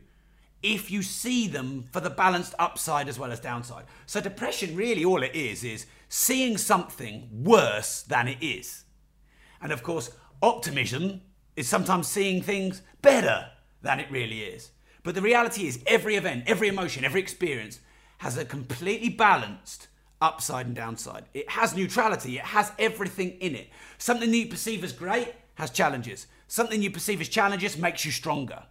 if 0.62 0.89
you 0.89 1.01
see 1.01 1.48
them 1.48 1.88
for 1.92 2.00
the 2.00 2.10
balanced 2.10 2.54
upside 2.60 3.08
as 3.08 3.18
well 3.18 3.32
as 3.32 3.39
downside. 3.39 3.86
So, 4.06 4.22
depression 4.22 4.75
really 4.75 5.04
all 5.04 5.24
it 5.24 5.36
is 5.36 5.63
is 5.63 5.86
seeing 6.16 6.58
something 6.58 7.28
worse 7.30 8.02
than 8.04 8.26
it 8.26 8.38
is. 8.42 8.86
And 9.62 9.74
of 9.74 9.84
course, 9.84 10.12
optimism 10.42 11.20
is 11.58 11.68
sometimes 11.68 12.08
seeing 12.08 12.42
things 12.42 12.82
better 13.02 13.50
than 13.82 14.00
it 14.00 14.10
really 14.10 14.40
is. 14.40 14.72
But 15.04 15.16
the 15.16 15.22
reality 15.22 15.68
is, 15.68 15.84
every 15.86 16.16
event, 16.16 16.46
every 16.48 16.70
emotion, 16.70 17.04
every 17.04 17.20
experience 17.20 17.82
has 18.20 18.38
a 18.38 18.46
completely 18.46 19.10
balanced 19.10 19.90
upside 20.22 20.68
and 20.68 20.76
downside. 20.76 21.26
It 21.34 21.50
has 21.50 21.76
neutrality, 21.76 22.38
it 22.38 22.46
has 22.46 22.72
everything 22.80 23.32
in 23.42 23.54
it. 23.54 23.68
Something 23.98 24.32
that 24.32 24.38
you 24.38 24.48
perceive 24.48 24.86
as 24.86 24.94
great 24.94 25.34
has 25.56 25.70
challenges. 25.70 26.28
Something 26.48 26.82
you 26.82 26.92
perceive 26.92 27.20
as 27.20 27.28
challenges 27.28 27.78
makes 27.78 28.06
you 28.06 28.12
stronger. 28.14 28.64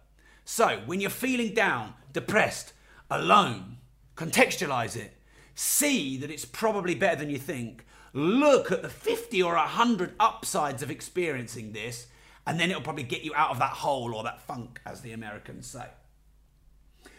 So, 0.45 0.81
when 0.87 0.99
you're 0.99 1.11
feeling 1.11 1.53
down, 1.53 1.93
depressed, 2.11 2.73
alone, 3.11 3.77
contextualize 4.15 4.95
it 4.97 5.15
see 5.55 6.17
that 6.17 6.29
it's 6.29 6.45
probably 6.45 6.93
better 6.93 7.15
than 7.15 7.29
you 7.29 7.37
think, 7.37 7.85
look 8.13 8.71
at 8.71 8.81
the 8.81 8.89
50 8.89 9.41
or 9.41 9.55
100 9.55 10.13
upsides 10.19 10.83
of 10.83 10.91
experiencing 10.91 11.71
this, 11.71 12.07
and 12.45 12.59
then 12.59 12.69
it'll 12.69 12.81
probably 12.81 13.03
get 13.03 13.23
you 13.23 13.33
out 13.35 13.49
of 13.49 13.59
that 13.59 13.71
hole 13.71 14.13
or 14.13 14.23
that 14.23 14.41
funk, 14.41 14.79
as 14.85 15.01
the 15.01 15.13
Americans 15.13 15.65
say. 15.65 15.87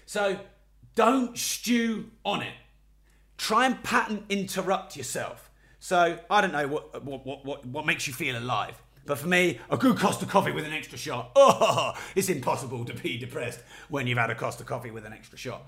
So 0.05 0.39
don't 0.95 1.37
stew 1.37 2.11
on 2.25 2.43
it. 2.43 2.55
Try 3.39 3.67
and 3.67 3.83
pattern 3.83 4.25
interrupt 4.29 4.97
yourself. 4.97 5.51
So 5.81 6.19
I 6.31 6.41
don't 6.41 6.53
know 6.53 6.69
what, 6.69 7.05
what, 7.05 7.27
what, 7.27 7.67
what, 7.67 7.87
makes 7.87 8.07
you 8.07 8.13
feel 8.13 8.39
alive. 8.39 8.81
But 9.05 9.19
for 9.19 9.29
me, 9.29 9.61
a 9.71 9.77
good 9.77 9.99
Costa 9.99 10.27
coffee 10.27 10.53
with 10.53 10.65
an 10.65 10.73
extra 10.73 10.99
shot. 10.99 11.33
Oh, 11.37 11.93
it's 12.15 12.29
impossible 12.29 12.85
to 12.87 12.95
be 12.95 13.19
depressed 13.19 13.61
when 13.89 14.07
you've 14.07 14.19
had 14.19 14.31
a 14.31 14.35
Costa 14.35 14.65
coffee 14.65 14.91
with 14.91 15.05
an 15.05 15.13
extra 15.13 15.39
shot 15.39 15.67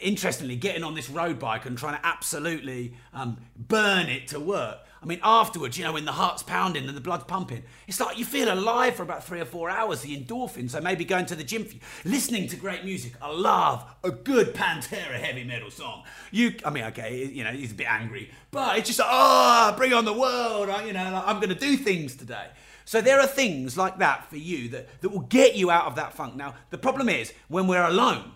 interestingly, 0.00 0.56
getting 0.56 0.82
on 0.82 0.94
this 0.94 1.08
road 1.08 1.38
bike 1.38 1.66
and 1.66 1.76
trying 1.76 1.96
to 1.98 2.06
absolutely 2.06 2.94
um, 3.12 3.38
burn 3.56 4.08
it 4.08 4.28
to 4.28 4.40
work. 4.40 4.78
I 5.02 5.06
mean, 5.06 5.20
afterwards, 5.22 5.78
you 5.78 5.84
know, 5.84 5.92
when 5.92 6.04
the 6.04 6.12
heart's 6.12 6.42
pounding 6.42 6.88
and 6.88 6.96
the 6.96 7.00
blood's 7.00 7.24
pumping, 7.24 7.62
it's 7.86 8.00
like 8.00 8.18
you 8.18 8.24
feel 8.24 8.52
alive 8.52 8.96
for 8.96 9.04
about 9.04 9.22
three 9.22 9.40
or 9.40 9.44
four 9.44 9.70
hours, 9.70 10.00
the 10.00 10.16
endorphins. 10.16 10.70
So 10.70 10.80
maybe 10.80 11.04
going 11.04 11.26
to 11.26 11.36
the 11.36 11.44
gym 11.44 11.64
for 11.64 11.74
you, 11.74 11.80
listening 12.04 12.48
to 12.48 12.56
great 12.56 12.84
music. 12.84 13.12
I 13.22 13.30
love 13.30 13.84
a 14.02 14.10
good 14.10 14.54
Pantera 14.54 15.20
heavy 15.20 15.44
metal 15.44 15.70
song. 15.70 16.02
You, 16.32 16.54
I 16.64 16.70
mean, 16.70 16.84
okay, 16.84 17.24
you 17.24 17.44
know, 17.44 17.50
he's 17.50 17.70
a 17.72 17.74
bit 17.74 17.88
angry, 17.88 18.30
but 18.50 18.78
it's 18.78 18.88
just, 18.88 19.00
oh, 19.02 19.74
bring 19.76 19.92
on 19.92 20.04
the 20.04 20.12
world. 20.12 20.68
You 20.86 20.92
know, 20.92 21.12
like, 21.12 21.26
I'm 21.26 21.36
going 21.36 21.50
to 21.50 21.54
do 21.54 21.76
things 21.76 22.16
today. 22.16 22.48
So 22.84 23.00
there 23.00 23.20
are 23.20 23.26
things 23.26 23.76
like 23.76 23.98
that 23.98 24.28
for 24.30 24.36
you 24.36 24.68
that, 24.70 25.00
that 25.02 25.10
will 25.10 25.20
get 25.20 25.56
you 25.56 25.70
out 25.70 25.86
of 25.86 25.96
that 25.96 26.14
funk. 26.14 26.36
Now, 26.36 26.54
the 26.70 26.78
problem 26.78 27.08
is 27.08 27.32
when 27.48 27.66
we're 27.66 27.84
alone, 27.84 28.32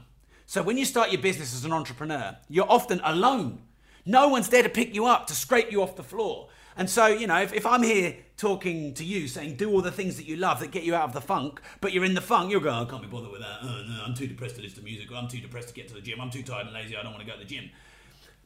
so 0.51 0.65
when 0.65 0.77
you 0.77 0.85
start 0.85 1.13
your 1.13 1.23
business 1.23 1.55
as 1.55 1.65
an 1.65 1.73
entrepreneur, 1.73 2.37
you're 2.49 2.69
often 2.69 3.01
alone. 3.05 3.63
No 4.05 4.27
one's 4.27 4.49
there 4.49 4.65
to 4.65 4.69
pick 4.69 4.93
you 4.97 5.07
up, 5.07 5.29
to 5.29 5.33
scrape 5.33 5.71
you 5.71 5.81
off 5.81 5.95
the 5.95 6.03
floor. 6.03 6.49
And 6.77 6.91
so, 6.91 7.07
you 7.07 7.29
know, 7.29 7.41
if, 7.41 7.53
if 7.53 7.65
I'm 7.65 7.85
here 7.85 8.17
talking 8.37 8.93
to 8.95 9.05
you 9.05 9.29
saying 9.29 9.55
do 9.55 9.71
all 9.71 9.81
the 9.81 9.93
things 9.93 10.17
that 10.17 10.27
you 10.27 10.35
love 10.35 10.59
that 10.59 10.73
get 10.73 10.83
you 10.83 10.93
out 10.93 11.05
of 11.05 11.13
the 11.13 11.21
funk, 11.21 11.61
but 11.81 11.93
you're 11.93 12.05
in 12.05 12.15
the 12.15 12.21
funk, 12.21 12.51
you'll 12.51 12.63
go, 12.63 12.71
oh, 12.71 12.83
I 12.83 12.85
can't 12.91 13.01
be 13.01 13.07
bothered 13.07 13.31
with 13.31 13.43
that. 13.43 13.59
Oh, 13.63 13.85
no, 13.89 14.03
I'm 14.05 14.13
too 14.13 14.27
depressed 14.27 14.57
to 14.57 14.63
listen 14.63 14.79
to 14.79 14.85
music, 14.85 15.13
or 15.13 15.19
I'm 15.19 15.29
too 15.29 15.39
depressed 15.39 15.69
to 15.69 15.75
get 15.75 15.87
to 15.87 15.95
the 15.95 16.01
gym, 16.01 16.21
I'm 16.21 16.31
too 16.31 16.43
tired 16.43 16.67
and 16.67 16.75
lazy, 16.75 16.97
I 16.97 17.05
don't 17.05 17.13
want 17.13 17.25
to 17.25 17.31
go 17.31 17.39
to 17.39 17.45
the 17.45 17.49
gym. 17.49 17.71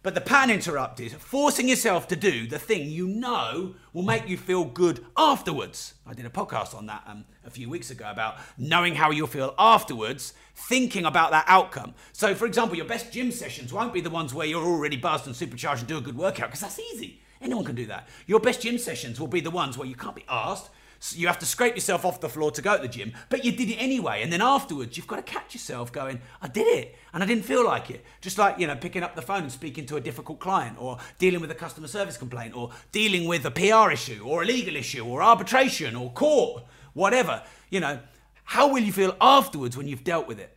But 0.04 0.14
the 0.14 0.20
pattern 0.20 0.50
interrupt 0.50 1.00
is 1.00 1.14
forcing 1.14 1.66
yourself 1.66 2.06
to 2.08 2.14
do 2.14 2.46
the 2.46 2.58
thing 2.58 2.90
you 2.90 3.08
know 3.08 3.74
will 3.94 4.02
make 4.02 4.28
you 4.28 4.36
feel 4.36 4.66
good 4.66 5.02
afterwards. 5.16 5.94
I 6.06 6.12
did 6.12 6.26
a 6.26 6.28
podcast 6.30 6.74
on 6.74 6.84
that 6.86 7.04
um, 7.06 7.24
a 7.42 7.48
few 7.48 7.70
weeks 7.70 7.90
ago 7.90 8.10
about 8.10 8.36
knowing 8.58 8.96
how 8.96 9.10
you'll 9.10 9.26
feel 9.26 9.54
afterwards, 9.58 10.34
thinking 10.54 11.06
about 11.06 11.30
that 11.30 11.46
outcome. 11.48 11.94
So, 12.12 12.34
for 12.34 12.44
example, 12.44 12.76
your 12.76 12.84
best 12.84 13.12
gym 13.12 13.32
sessions 13.32 13.72
won't 13.72 13.94
be 13.94 14.02
the 14.02 14.10
ones 14.10 14.34
where 14.34 14.46
you're 14.46 14.62
already 14.62 14.98
buzzed 14.98 15.26
and 15.26 15.34
supercharged 15.34 15.80
and 15.80 15.88
do 15.88 15.96
a 15.96 16.02
good 16.02 16.18
workout, 16.18 16.48
because 16.48 16.60
that's 16.60 16.78
easy. 16.78 17.22
Anyone 17.40 17.64
can 17.64 17.74
do 17.74 17.86
that. 17.86 18.06
Your 18.26 18.40
best 18.40 18.60
gym 18.60 18.76
sessions 18.76 19.18
will 19.18 19.26
be 19.26 19.40
the 19.40 19.50
ones 19.50 19.78
where 19.78 19.88
you 19.88 19.96
can't 19.96 20.14
be 20.14 20.26
asked, 20.28 20.68
you 21.12 21.26
have 21.26 21.38
to 21.40 21.46
scrape 21.46 21.74
yourself 21.74 22.04
off 22.04 22.20
the 22.20 22.28
floor 22.28 22.50
to 22.52 22.62
go 22.62 22.76
to 22.76 22.82
the 22.82 22.88
gym, 22.88 23.12
but 23.28 23.44
you 23.44 23.52
did 23.52 23.68
it 23.68 23.76
anyway. 23.76 24.22
And 24.22 24.32
then 24.32 24.40
afterwards, 24.40 24.96
you've 24.96 25.06
got 25.06 25.16
to 25.16 25.22
catch 25.22 25.54
yourself 25.54 25.92
going, 25.92 26.20
I 26.40 26.48
did 26.48 26.66
it, 26.66 26.96
and 27.12 27.22
I 27.22 27.26
didn't 27.26 27.44
feel 27.44 27.64
like 27.64 27.90
it. 27.90 28.04
Just 28.20 28.38
like, 28.38 28.58
you 28.58 28.66
know, 28.66 28.76
picking 28.76 29.02
up 29.02 29.14
the 29.14 29.22
phone 29.22 29.42
and 29.42 29.52
speaking 29.52 29.86
to 29.86 29.96
a 29.96 30.00
difficult 30.00 30.40
client, 30.40 30.80
or 30.80 30.98
dealing 31.18 31.40
with 31.40 31.50
a 31.50 31.54
customer 31.54 31.88
service 31.88 32.16
complaint, 32.16 32.56
or 32.56 32.70
dealing 32.92 33.28
with 33.28 33.44
a 33.44 33.50
PR 33.50 33.90
issue, 33.90 34.22
or 34.24 34.42
a 34.42 34.46
legal 34.46 34.76
issue, 34.76 35.04
or 35.04 35.22
arbitration, 35.22 35.94
or 35.94 36.10
court, 36.12 36.64
whatever. 36.94 37.42
You 37.70 37.80
know, 37.80 38.00
how 38.44 38.68
will 38.68 38.82
you 38.82 38.92
feel 38.92 39.16
afterwards 39.20 39.76
when 39.76 39.88
you've 39.88 40.04
dealt 40.04 40.26
with 40.26 40.38
it? 40.38 40.56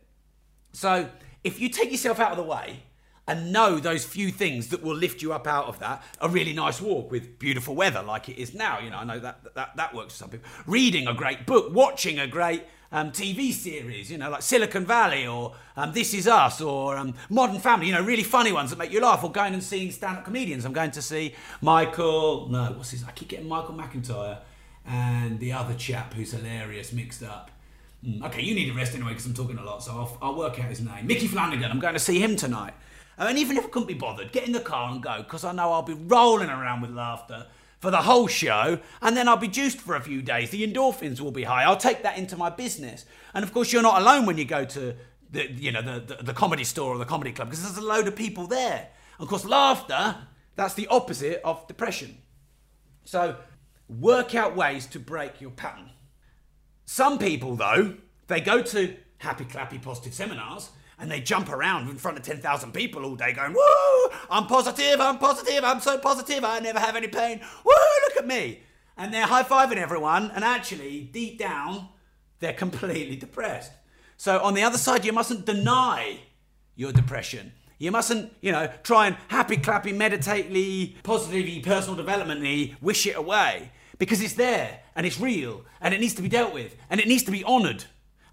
So, 0.72 1.08
if 1.44 1.60
you 1.60 1.68
take 1.68 1.90
yourself 1.90 2.20
out 2.20 2.30
of 2.30 2.36
the 2.36 2.42
way 2.42 2.82
and 3.28 3.52
know 3.52 3.78
those 3.78 4.04
few 4.04 4.32
things 4.32 4.68
that 4.68 4.82
will 4.82 4.96
lift 4.96 5.22
you 5.22 5.32
up 5.32 5.46
out 5.46 5.66
of 5.66 5.78
that. 5.78 6.02
A 6.20 6.28
really 6.28 6.54
nice 6.54 6.80
walk 6.80 7.10
with 7.10 7.38
beautiful 7.38 7.74
weather 7.74 8.02
like 8.02 8.28
it 8.28 8.40
is 8.40 8.54
now. 8.54 8.80
You 8.80 8.90
know, 8.90 8.96
I 8.96 9.04
know 9.04 9.20
that 9.20 9.54
that, 9.54 9.76
that 9.76 9.94
works 9.94 10.14
for 10.14 10.18
some 10.18 10.30
people. 10.30 10.48
Reading 10.66 11.06
a 11.06 11.14
great 11.14 11.46
book, 11.46 11.72
watching 11.72 12.18
a 12.18 12.26
great 12.26 12.64
um, 12.90 13.12
TV 13.12 13.52
series, 13.52 14.10
you 14.10 14.16
know, 14.16 14.30
like 14.30 14.40
Silicon 14.40 14.86
Valley 14.86 15.26
or 15.26 15.54
um, 15.76 15.92
This 15.92 16.14
Is 16.14 16.26
Us 16.26 16.62
or 16.62 16.96
um, 16.96 17.14
Modern 17.28 17.60
Family, 17.60 17.88
you 17.88 17.92
know, 17.92 18.02
really 18.02 18.22
funny 18.22 18.50
ones 18.50 18.70
that 18.70 18.78
make 18.78 18.90
you 18.90 19.00
laugh, 19.02 19.22
or 19.22 19.30
going 19.30 19.52
and 19.52 19.62
seeing 19.62 19.90
stand 19.90 20.16
up 20.16 20.24
comedians. 20.24 20.64
I'm 20.64 20.72
going 20.72 20.92
to 20.92 21.02
see 21.02 21.34
Michael, 21.60 22.48
no, 22.48 22.72
what's 22.72 22.92
his, 22.92 23.04
I 23.04 23.10
keep 23.12 23.28
getting 23.28 23.46
Michael 23.46 23.74
McIntyre 23.74 24.38
and 24.86 25.38
the 25.38 25.52
other 25.52 25.74
chap 25.74 26.14
who's 26.14 26.32
hilarious 26.32 26.94
mixed 26.94 27.22
up. 27.22 27.50
Mm, 28.02 28.24
okay, 28.26 28.40
you 28.40 28.54
need 28.54 28.70
a 28.70 28.74
rest 28.74 28.94
anyway 28.94 29.10
because 29.10 29.26
I'm 29.26 29.34
talking 29.34 29.58
a 29.58 29.64
lot, 29.64 29.82
so 29.82 29.92
I'll, 29.92 30.18
I'll 30.22 30.34
work 30.34 30.58
out 30.58 30.70
his 30.70 30.80
name. 30.80 31.06
Micky 31.06 31.26
Flanagan, 31.26 31.70
I'm 31.70 31.80
going 31.80 31.94
to 31.94 32.00
see 32.00 32.18
him 32.18 32.36
tonight. 32.36 32.72
And 33.18 33.36
even 33.36 33.56
if 33.56 33.64
I 33.64 33.68
couldn't 33.68 33.88
be 33.88 33.94
bothered, 33.94 34.32
get 34.32 34.46
in 34.46 34.52
the 34.52 34.60
car 34.60 34.90
and 34.92 35.02
go, 35.02 35.18
because 35.18 35.44
I 35.44 35.52
know 35.52 35.72
I'll 35.72 35.82
be 35.82 35.94
rolling 35.94 36.48
around 36.48 36.82
with 36.82 36.90
laughter 36.90 37.46
for 37.80 37.90
the 37.90 38.02
whole 38.02 38.26
show, 38.26 38.78
and 39.02 39.16
then 39.16 39.28
I'll 39.28 39.36
be 39.36 39.48
juiced 39.48 39.80
for 39.80 39.96
a 39.96 40.00
few 40.00 40.22
days. 40.22 40.50
The 40.50 40.66
endorphins 40.66 41.20
will 41.20 41.30
be 41.30 41.44
high. 41.44 41.64
I'll 41.64 41.76
take 41.76 42.02
that 42.02 42.18
into 42.18 42.36
my 42.36 42.50
business. 42.50 43.04
And 43.34 43.44
of 43.44 43.52
course, 43.52 43.72
you're 43.72 43.82
not 43.82 44.00
alone 44.00 44.26
when 44.26 44.38
you 44.38 44.44
go 44.44 44.64
to 44.64 44.94
the, 45.30 45.50
you 45.52 45.72
know, 45.72 45.82
the, 45.82 46.16
the, 46.16 46.22
the 46.24 46.34
comedy 46.34 46.64
store 46.64 46.94
or 46.94 46.98
the 46.98 47.04
comedy 47.04 47.32
club, 47.32 47.50
because 47.50 47.62
there's 47.62 47.76
a 47.76 47.86
load 47.86 48.06
of 48.08 48.16
people 48.16 48.46
there. 48.46 48.88
Of 49.18 49.28
course, 49.28 49.44
laughter, 49.44 50.16
that's 50.56 50.74
the 50.74 50.86
opposite 50.88 51.40
of 51.44 51.66
depression. 51.66 52.18
So 53.04 53.36
work 53.88 54.34
out 54.34 54.56
ways 54.56 54.86
to 54.86 54.98
break 54.98 55.40
your 55.40 55.50
pattern. 55.50 55.90
Some 56.84 57.18
people, 57.18 57.56
though, 57.56 57.94
they 58.26 58.40
go 58.40 58.62
to 58.62 58.96
happy, 59.18 59.44
clappy, 59.44 59.80
positive 59.80 60.14
seminars 60.14 60.70
and 60.98 61.10
they 61.10 61.20
jump 61.20 61.48
around 61.50 61.88
in 61.88 61.96
front 61.96 62.18
of 62.18 62.24
10,000 62.24 62.72
people 62.72 63.04
all 63.04 63.16
day 63.16 63.32
going, 63.32 63.52
Woo, 63.52 64.10
I'm 64.30 64.46
positive, 64.46 65.00
I'm 65.00 65.18
positive, 65.18 65.64
I'm 65.64 65.80
so 65.80 65.98
positive, 65.98 66.44
I 66.44 66.58
never 66.60 66.80
have 66.80 66.96
any 66.96 67.08
pain. 67.08 67.40
Woo, 67.64 67.72
look 68.08 68.16
at 68.16 68.26
me. 68.26 68.60
And 68.96 69.14
they're 69.14 69.26
high 69.26 69.44
fiving 69.44 69.76
everyone, 69.76 70.30
and 70.32 70.44
actually, 70.44 71.02
deep 71.02 71.38
down, 71.38 71.88
they're 72.40 72.52
completely 72.64 73.16
depressed. 73.16 73.72
So, 74.16 74.40
on 74.40 74.54
the 74.54 74.62
other 74.62 74.78
side, 74.78 75.04
you 75.04 75.12
mustn't 75.12 75.46
deny 75.46 76.18
your 76.74 76.92
depression. 76.92 77.52
You 77.78 77.92
mustn't, 77.92 78.32
you 78.40 78.50
know, 78.50 78.68
try 78.82 79.06
and 79.06 79.16
happy, 79.28 79.56
clappy, 79.56 79.94
meditately, 79.96 80.96
positively, 81.04 81.60
personal 81.60 81.96
developmently 81.96 82.74
wish 82.80 83.06
it 83.06 83.16
away 83.16 83.70
because 83.98 84.20
it's 84.20 84.34
there 84.34 84.80
and 84.96 85.06
it's 85.06 85.20
real 85.20 85.64
and 85.80 85.94
it 85.94 86.00
needs 86.00 86.14
to 86.14 86.22
be 86.22 86.28
dealt 86.28 86.52
with 86.52 86.74
and 86.90 87.00
it 87.00 87.06
needs 87.06 87.22
to 87.24 87.30
be 87.30 87.44
honoured. 87.44 87.84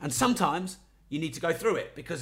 And 0.02 0.12
sometimes 0.12 0.78
you 1.16 1.22
need 1.22 1.34
to 1.34 1.40
go 1.40 1.54
through 1.54 1.78
it 1.78 1.96
because 1.96 2.22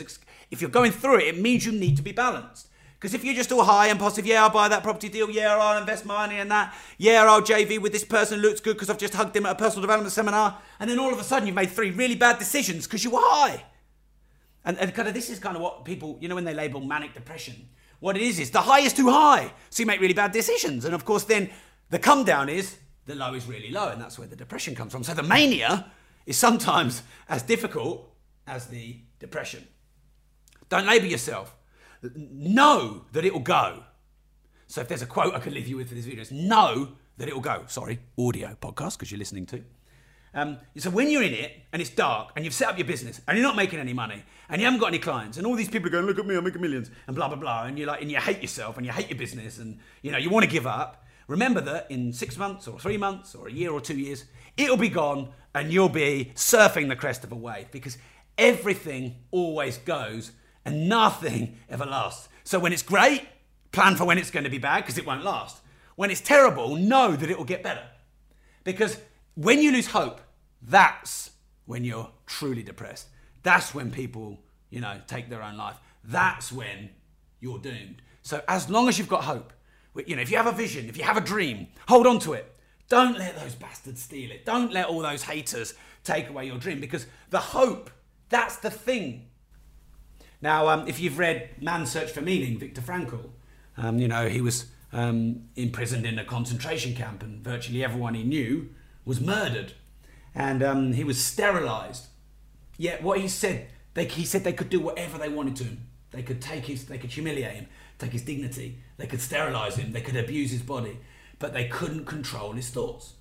if 0.51 0.61
you're 0.61 0.69
going 0.69 0.91
through 0.91 1.17
it, 1.17 1.35
it 1.35 1.41
means 1.41 1.65
you 1.65 1.71
need 1.71 1.97
to 1.97 2.03
be 2.03 2.11
balanced. 2.11 2.67
Because 2.93 3.15
if 3.15 3.25
you're 3.25 3.33
just 3.33 3.51
all 3.51 3.63
high 3.63 3.87
and 3.87 3.99
positive, 3.99 4.25
yeah, 4.25 4.43
I'll 4.43 4.49
buy 4.49 4.69
that 4.69 4.83
property 4.83 5.09
deal, 5.09 5.29
yeah, 5.29 5.57
I'll 5.57 5.77
invest 5.77 6.05
money 6.05 6.37
in 6.37 6.47
that, 6.49 6.73
yeah, 6.97 7.25
I'll 7.25 7.41
JV 7.41 7.81
with 7.81 7.91
this 7.91 8.05
person, 8.05 8.39
looks 8.39 8.61
good 8.61 8.75
because 8.75 8.89
I've 8.89 8.99
just 8.99 9.15
hugged 9.15 9.35
him 9.35 9.45
at 9.45 9.53
a 9.53 9.55
personal 9.55 9.81
development 9.81 10.13
seminar, 10.13 10.59
and 10.79 10.89
then 10.89 10.99
all 10.99 11.11
of 11.11 11.19
a 11.19 11.23
sudden 11.23 11.47
you've 11.47 11.55
made 11.55 11.71
three 11.71 11.91
really 11.91 12.15
bad 12.15 12.39
decisions 12.39 12.85
because 12.85 13.03
you 13.03 13.09
were 13.09 13.19
high. 13.19 13.65
And, 14.63 14.77
and 14.77 14.93
kind 14.93 15.07
of 15.07 15.13
this 15.13 15.29
is 15.29 15.39
kind 15.39 15.57
of 15.57 15.61
what 15.61 15.83
people, 15.83 16.17
you 16.21 16.29
know, 16.29 16.35
when 16.35 16.45
they 16.45 16.53
label 16.53 16.79
manic 16.79 17.13
depression, 17.13 17.67
what 17.99 18.15
it 18.15 18.21
is 18.21 18.39
is 18.39 18.51
the 18.51 18.61
high 18.61 18.79
is 18.79 18.93
too 18.93 19.09
high, 19.09 19.51
so 19.69 19.81
you 19.81 19.87
make 19.87 19.99
really 19.99 20.13
bad 20.13 20.31
decisions. 20.31 20.85
And 20.85 20.93
of 20.93 21.03
course, 21.03 21.23
then 21.23 21.49
the 21.89 21.99
come 21.99 22.23
down 22.23 22.47
is 22.47 22.77
the 23.05 23.15
low 23.15 23.33
is 23.33 23.47
really 23.47 23.71
low, 23.71 23.89
and 23.89 23.99
that's 23.99 24.17
where 24.17 24.27
the 24.27 24.35
depression 24.35 24.75
comes 24.75 24.93
from. 24.93 25.03
So 25.03 25.13
the 25.13 25.23
mania 25.23 25.91
is 26.25 26.37
sometimes 26.37 27.03
as 27.27 27.43
difficult 27.43 28.12
as 28.47 28.67
the 28.67 28.97
depression. 29.19 29.67
Don't 30.69 30.85
label 30.85 31.07
yourself 31.07 31.55
know 32.11 33.05
that 33.11 33.25
it 33.25 33.33
will 33.33 33.39
go. 33.39 33.83
So 34.67 34.81
if 34.81 34.87
there's 34.87 35.01
a 35.01 35.07
quote 35.07 35.33
I 35.33 35.39
can 35.39 35.53
leave 35.53 35.67
you 35.67 35.77
with 35.77 35.89
for 35.89 35.95
this 35.95 36.05
video, 36.05 36.21
it's 36.21 36.31
know 36.31 36.89
that 37.17 37.27
it 37.27 37.33
will 37.33 37.41
go. 37.41 37.63
Sorry, 37.67 37.99
audio 38.17 38.57
podcast 38.59 38.97
because 38.97 39.11
you're 39.11 39.19
listening 39.19 39.45
to. 39.47 39.63
Um, 40.35 40.57
so 40.77 40.89
when 40.89 41.11
you're 41.11 41.21
in 41.21 41.33
it 41.33 41.51
and 41.71 41.79
it's 41.79 41.91
dark 41.91 42.31
and 42.35 42.43
you've 42.43 42.55
set 42.55 42.69
up 42.69 42.77
your 42.77 42.87
business 42.87 43.21
and 43.27 43.37
you're 43.37 43.45
not 43.45 43.55
making 43.55 43.77
any 43.79 43.93
money 43.93 44.23
and 44.49 44.59
you 44.59 44.65
haven't 44.65 44.79
got 44.79 44.87
any 44.87 44.97
clients 44.97 45.37
and 45.37 45.45
all 45.45 45.55
these 45.55 45.69
people 45.69 45.87
are 45.87 45.91
going, 45.91 46.05
look 46.07 46.17
at 46.17 46.25
me, 46.25 46.35
I'm 46.35 46.43
making 46.43 46.61
millions 46.61 46.89
and 47.05 47.15
blah 47.15 47.27
blah 47.27 47.37
blah, 47.37 47.65
and 47.65 47.77
you're 47.77 47.87
like, 47.87 48.01
and 48.01 48.09
you 48.09 48.17
hate 48.17 48.41
yourself 48.41 48.77
and 48.77 48.85
you 48.85 48.91
hate 48.91 49.09
your 49.09 49.19
business 49.19 49.59
and 49.59 49.77
you 50.01 50.11
know 50.11 50.17
you 50.17 50.29
want 50.29 50.43
to 50.43 50.49
give 50.49 50.65
up. 50.65 51.05
Remember 51.27 51.61
that 51.61 51.89
in 51.89 52.11
six 52.11 52.35
months 52.35 52.67
or 52.67 52.79
three 52.79 52.97
months 52.97 53.35
or 53.35 53.47
a 53.47 53.51
year 53.51 53.71
or 53.71 53.79
two 53.79 53.97
years, 53.97 54.25
it'll 54.57 54.75
be 54.75 54.89
gone 54.89 55.29
and 55.55 55.71
you'll 55.71 55.87
be 55.87 56.31
surfing 56.35 56.89
the 56.89 56.95
crest 56.95 57.23
of 57.23 57.31
a 57.31 57.35
wave 57.35 57.69
because 57.71 57.97
everything 58.37 59.15
always 59.31 59.77
goes 59.77 60.31
and 60.65 60.87
nothing 60.87 61.57
ever 61.69 61.85
lasts. 61.85 62.29
So 62.43 62.59
when 62.59 62.73
it's 62.73 62.83
great, 62.83 63.23
plan 63.71 63.95
for 63.95 64.05
when 64.05 64.17
it's 64.17 64.31
going 64.31 64.43
to 64.43 64.49
be 64.49 64.57
bad 64.57 64.83
because 64.83 64.97
it 64.97 65.05
won't 65.05 65.23
last. 65.23 65.61
When 65.95 66.09
it's 66.09 66.21
terrible, 66.21 66.75
know 66.75 67.15
that 67.15 67.29
it 67.29 67.37
will 67.37 67.45
get 67.45 67.63
better. 67.63 67.83
Because 68.63 68.97
when 69.35 69.61
you 69.61 69.71
lose 69.71 69.87
hope, 69.87 70.21
that's 70.61 71.31
when 71.65 71.83
you're 71.83 72.09
truly 72.25 72.63
depressed. 72.63 73.07
That's 73.43 73.73
when 73.75 73.91
people, 73.91 74.39
you 74.69 74.79
know, 74.81 75.01
take 75.07 75.29
their 75.29 75.43
own 75.43 75.57
life. 75.57 75.75
That's 76.03 76.51
when 76.51 76.89
you're 77.39 77.59
doomed. 77.59 78.01
So 78.21 78.41
as 78.47 78.69
long 78.69 78.87
as 78.87 78.97
you've 78.97 79.09
got 79.09 79.25
hope, 79.25 79.53
you 80.07 80.15
know, 80.15 80.21
if 80.21 80.31
you 80.31 80.37
have 80.37 80.47
a 80.47 80.51
vision, 80.51 80.89
if 80.89 80.97
you 80.97 81.03
have 81.03 81.17
a 81.17 81.21
dream, 81.21 81.67
hold 81.87 82.07
on 82.07 82.19
to 82.19 82.33
it. 82.33 82.49
Don't 82.89 83.17
let 83.17 83.37
those 83.39 83.55
bastards 83.55 84.01
steal 84.01 84.31
it. 84.31 84.45
Don't 84.45 84.71
let 84.71 84.87
all 84.87 84.99
those 84.99 85.23
haters 85.23 85.73
take 86.03 86.29
away 86.29 86.45
your 86.45 86.57
dream 86.57 86.79
because 86.79 87.05
the 87.29 87.39
hope, 87.39 87.89
that's 88.33 88.57
the 88.57 88.71
thing 88.71 89.27
now, 90.43 90.67
um, 90.67 90.89
if 90.89 90.99
you've 90.99 91.19
read 91.19 91.51
Man's 91.61 91.89
Search 91.89 92.11
for 92.11 92.19
Meaning, 92.19 92.59
Viktor 92.59 92.81
Frankl, 92.81 93.29
um, 93.77 93.97
you 93.97 94.09
know, 94.09 94.27
he 94.27 94.41
was 94.41 94.65
um, 94.91 95.43
imprisoned 95.55 96.05
in 96.05 96.19
a 96.19 96.25
concentration 96.25 96.93
camp 96.95 97.23
and 97.23 97.41
virtually 97.41 97.81
everyone 97.81 98.13
he 98.13 98.23
knew 98.23 98.67
was 99.05 99.21
murdered. 99.21 99.71
And 100.35 100.61
um, 100.61 100.91
he 100.91 101.05
was 101.05 101.17
sterilized. 101.17 102.07
Yet 102.77 103.01
what 103.01 103.21
he 103.21 103.29
said, 103.29 103.69
they, 103.93 104.03
he 104.03 104.25
said 104.25 104.43
they 104.43 104.51
could 104.51 104.69
do 104.69 104.81
whatever 104.81 105.17
they 105.17 105.29
wanted 105.29 105.55
to 105.57 105.63
him. 105.63 105.87
They 106.11 106.23
could 106.23 106.41
take 106.41 106.65
his, 106.65 106.87
they 106.87 106.97
could 106.97 107.11
humiliate 107.11 107.53
him, 107.53 107.67
take 107.97 108.11
his 108.11 108.23
dignity, 108.23 108.79
they 108.97 109.07
could 109.07 109.21
sterilize 109.21 109.77
him, 109.77 109.93
they 109.93 110.01
could 110.01 110.17
abuse 110.17 110.51
his 110.51 110.61
body, 110.61 110.99
but 111.39 111.53
they 111.53 111.69
couldn't 111.69 112.03
control 112.03 112.51
his 112.51 112.69
thoughts. 112.69 113.13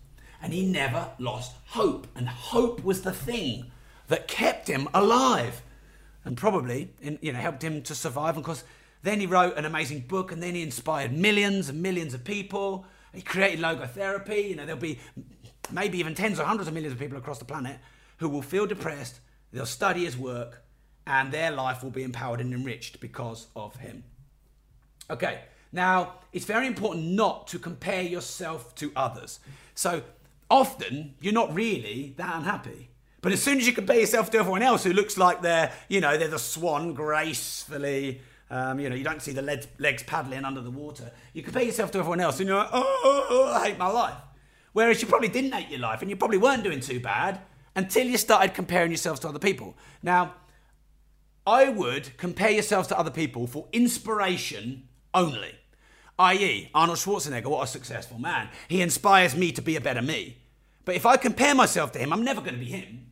And 0.42 0.52
he 0.52 0.66
never 0.66 1.11
lost 1.21 1.54
hope. 1.66 2.09
And 2.16 2.28
hope 2.28 2.83
was 2.83 3.02
the 3.02 3.12
thing 3.12 3.71
that 4.12 4.28
kept 4.28 4.69
him 4.69 4.87
alive 4.92 5.62
and 6.26 6.37
probably 6.37 6.90
you 7.00 7.33
know 7.33 7.38
helped 7.38 7.64
him 7.64 7.80
to 7.80 7.95
survive. 7.95 8.37
And 8.37 8.41
of 8.41 8.45
course, 8.45 8.63
then 9.02 9.21
he 9.21 9.26
wrote 9.26 9.56
an 9.56 9.65
amazing 9.65 10.00
book, 10.00 10.30
and 10.30 10.43
then 10.43 10.54
he 10.54 10.63
inspired 10.63 11.13
millions 11.13 11.71
and 11.71 11.80
millions 11.80 12.13
of 12.13 12.23
people. 12.23 12.84
He 13.15 13.23
created 13.23 13.60
logotherapy. 13.60 14.50
You 14.50 14.56
know, 14.56 14.67
there'll 14.67 14.80
be 14.80 14.99
maybe 15.71 15.99
even 15.99 16.15
tens 16.15 16.39
or 16.39 16.45
hundreds 16.45 16.69
of 16.69 16.75
millions 16.75 16.93
of 16.93 17.00
people 17.00 17.17
across 17.17 17.39
the 17.39 17.47
planet 17.47 17.78
who 18.19 18.28
will 18.28 18.43
feel 18.43 18.67
depressed. 18.67 19.19
They'll 19.50 19.65
study 19.65 20.04
his 20.04 20.19
work, 20.19 20.63
and 21.06 21.32
their 21.32 21.50
life 21.50 21.82
will 21.82 21.91
be 21.91 22.02
empowered 22.02 22.43
and 22.43 22.52
enriched 22.52 23.00
because 23.00 23.47
of 23.56 23.76
him. 23.76 24.04
Okay, 25.08 25.41
now 25.73 26.17
it's 26.34 26.45
very 26.45 26.67
important 26.67 27.06
not 27.06 27.47
to 27.49 27.58
compare 27.58 28.02
yourself 28.02 28.75
to 28.75 28.93
others. 28.95 29.41
So 29.75 30.02
often 30.50 31.15
you're 31.19 31.32
not 31.32 31.54
really 31.54 32.13
that 32.19 32.37
unhappy. 32.37 32.91
But 33.23 33.30
as 33.32 33.41
soon 33.41 33.58
as 33.58 33.67
you 33.69 33.73
compare 33.73 34.00
yourself 34.00 34.30
to 34.32 34.39
everyone 34.39 34.63
else 34.63 34.82
who 34.82 34.93
looks 34.93 35.17
like 35.17 35.43
they're, 35.43 35.73
you 35.89 36.00
know, 36.00 36.19
they're 36.19 36.26
the 36.26 36.41
swan 36.41 36.93
gracefully, 36.93 38.21
um, 38.50 38.80
you 38.80 38.91
know, 38.91 38.97
you 38.97 39.04
don't 39.04 39.23
see 39.23 39.30
the 39.32 39.41
legs, 39.41 39.69
legs 39.78 40.02
paddling 40.02 40.45
under 40.45 40.61
the 40.61 40.73
water. 40.73 41.11
You 41.32 41.45
compare 41.45 41.63
yourself 41.63 41.93
to 41.93 41.99
everyone 41.99 42.21
else 42.21 42.41
and 42.41 42.49
you're 42.49 42.58
like, 42.58 42.71
oh, 42.73 43.52
I 43.54 43.69
hate 43.69 43.78
my 43.78 43.87
life. 43.87 44.17
Whereas 44.73 45.00
you 45.00 45.06
probably 45.06 45.28
didn't 45.28 45.52
hate 45.52 45.71
your 45.71 45.78
life 45.78 46.02
and 46.02 46.11
you 46.11 46.17
probably 46.17 46.39
weren't 46.39 46.65
doing 46.65 46.80
too 46.80 46.99
bad 46.99 47.41
until 47.76 48.06
you 48.08 48.19
started 48.19 48.54
comparing 48.54 48.91
yourselves 48.91 49.21
to 49.21 49.28
other 49.28 49.39
people. 49.39 49.76
Now, 50.02 50.35
I 51.47 51.69
would 51.69 52.17
compare 52.17 52.50
yourselves 52.50 52.89
to 52.89 52.99
other 52.99 53.11
people 53.11 53.47
for 53.47 53.69
inspiration 53.73 54.89
only. 55.15 55.54
I.e., 56.19 56.71
Arnold 56.75 56.99
Schwarzenegger, 56.99 57.47
what 57.47 57.65
a 57.65 57.67
successful 57.69 58.19
man. 58.19 58.49
He 58.67 58.82
inspires 58.82 59.37
me 59.37 59.52
to 59.52 59.63
be 59.63 59.76
a 59.76 59.80
better 59.80 60.02
me. 60.02 60.39
But 60.85 60.97
if 60.97 61.06
I 61.06 61.17
compare 61.17 61.54
myself 61.54 61.93
to 61.93 62.00
him, 62.00 62.13
I'm 62.13 62.25
never 62.25 62.41
going 62.41 62.54
to 62.54 62.61
be 62.61 62.67
him. 62.67 63.12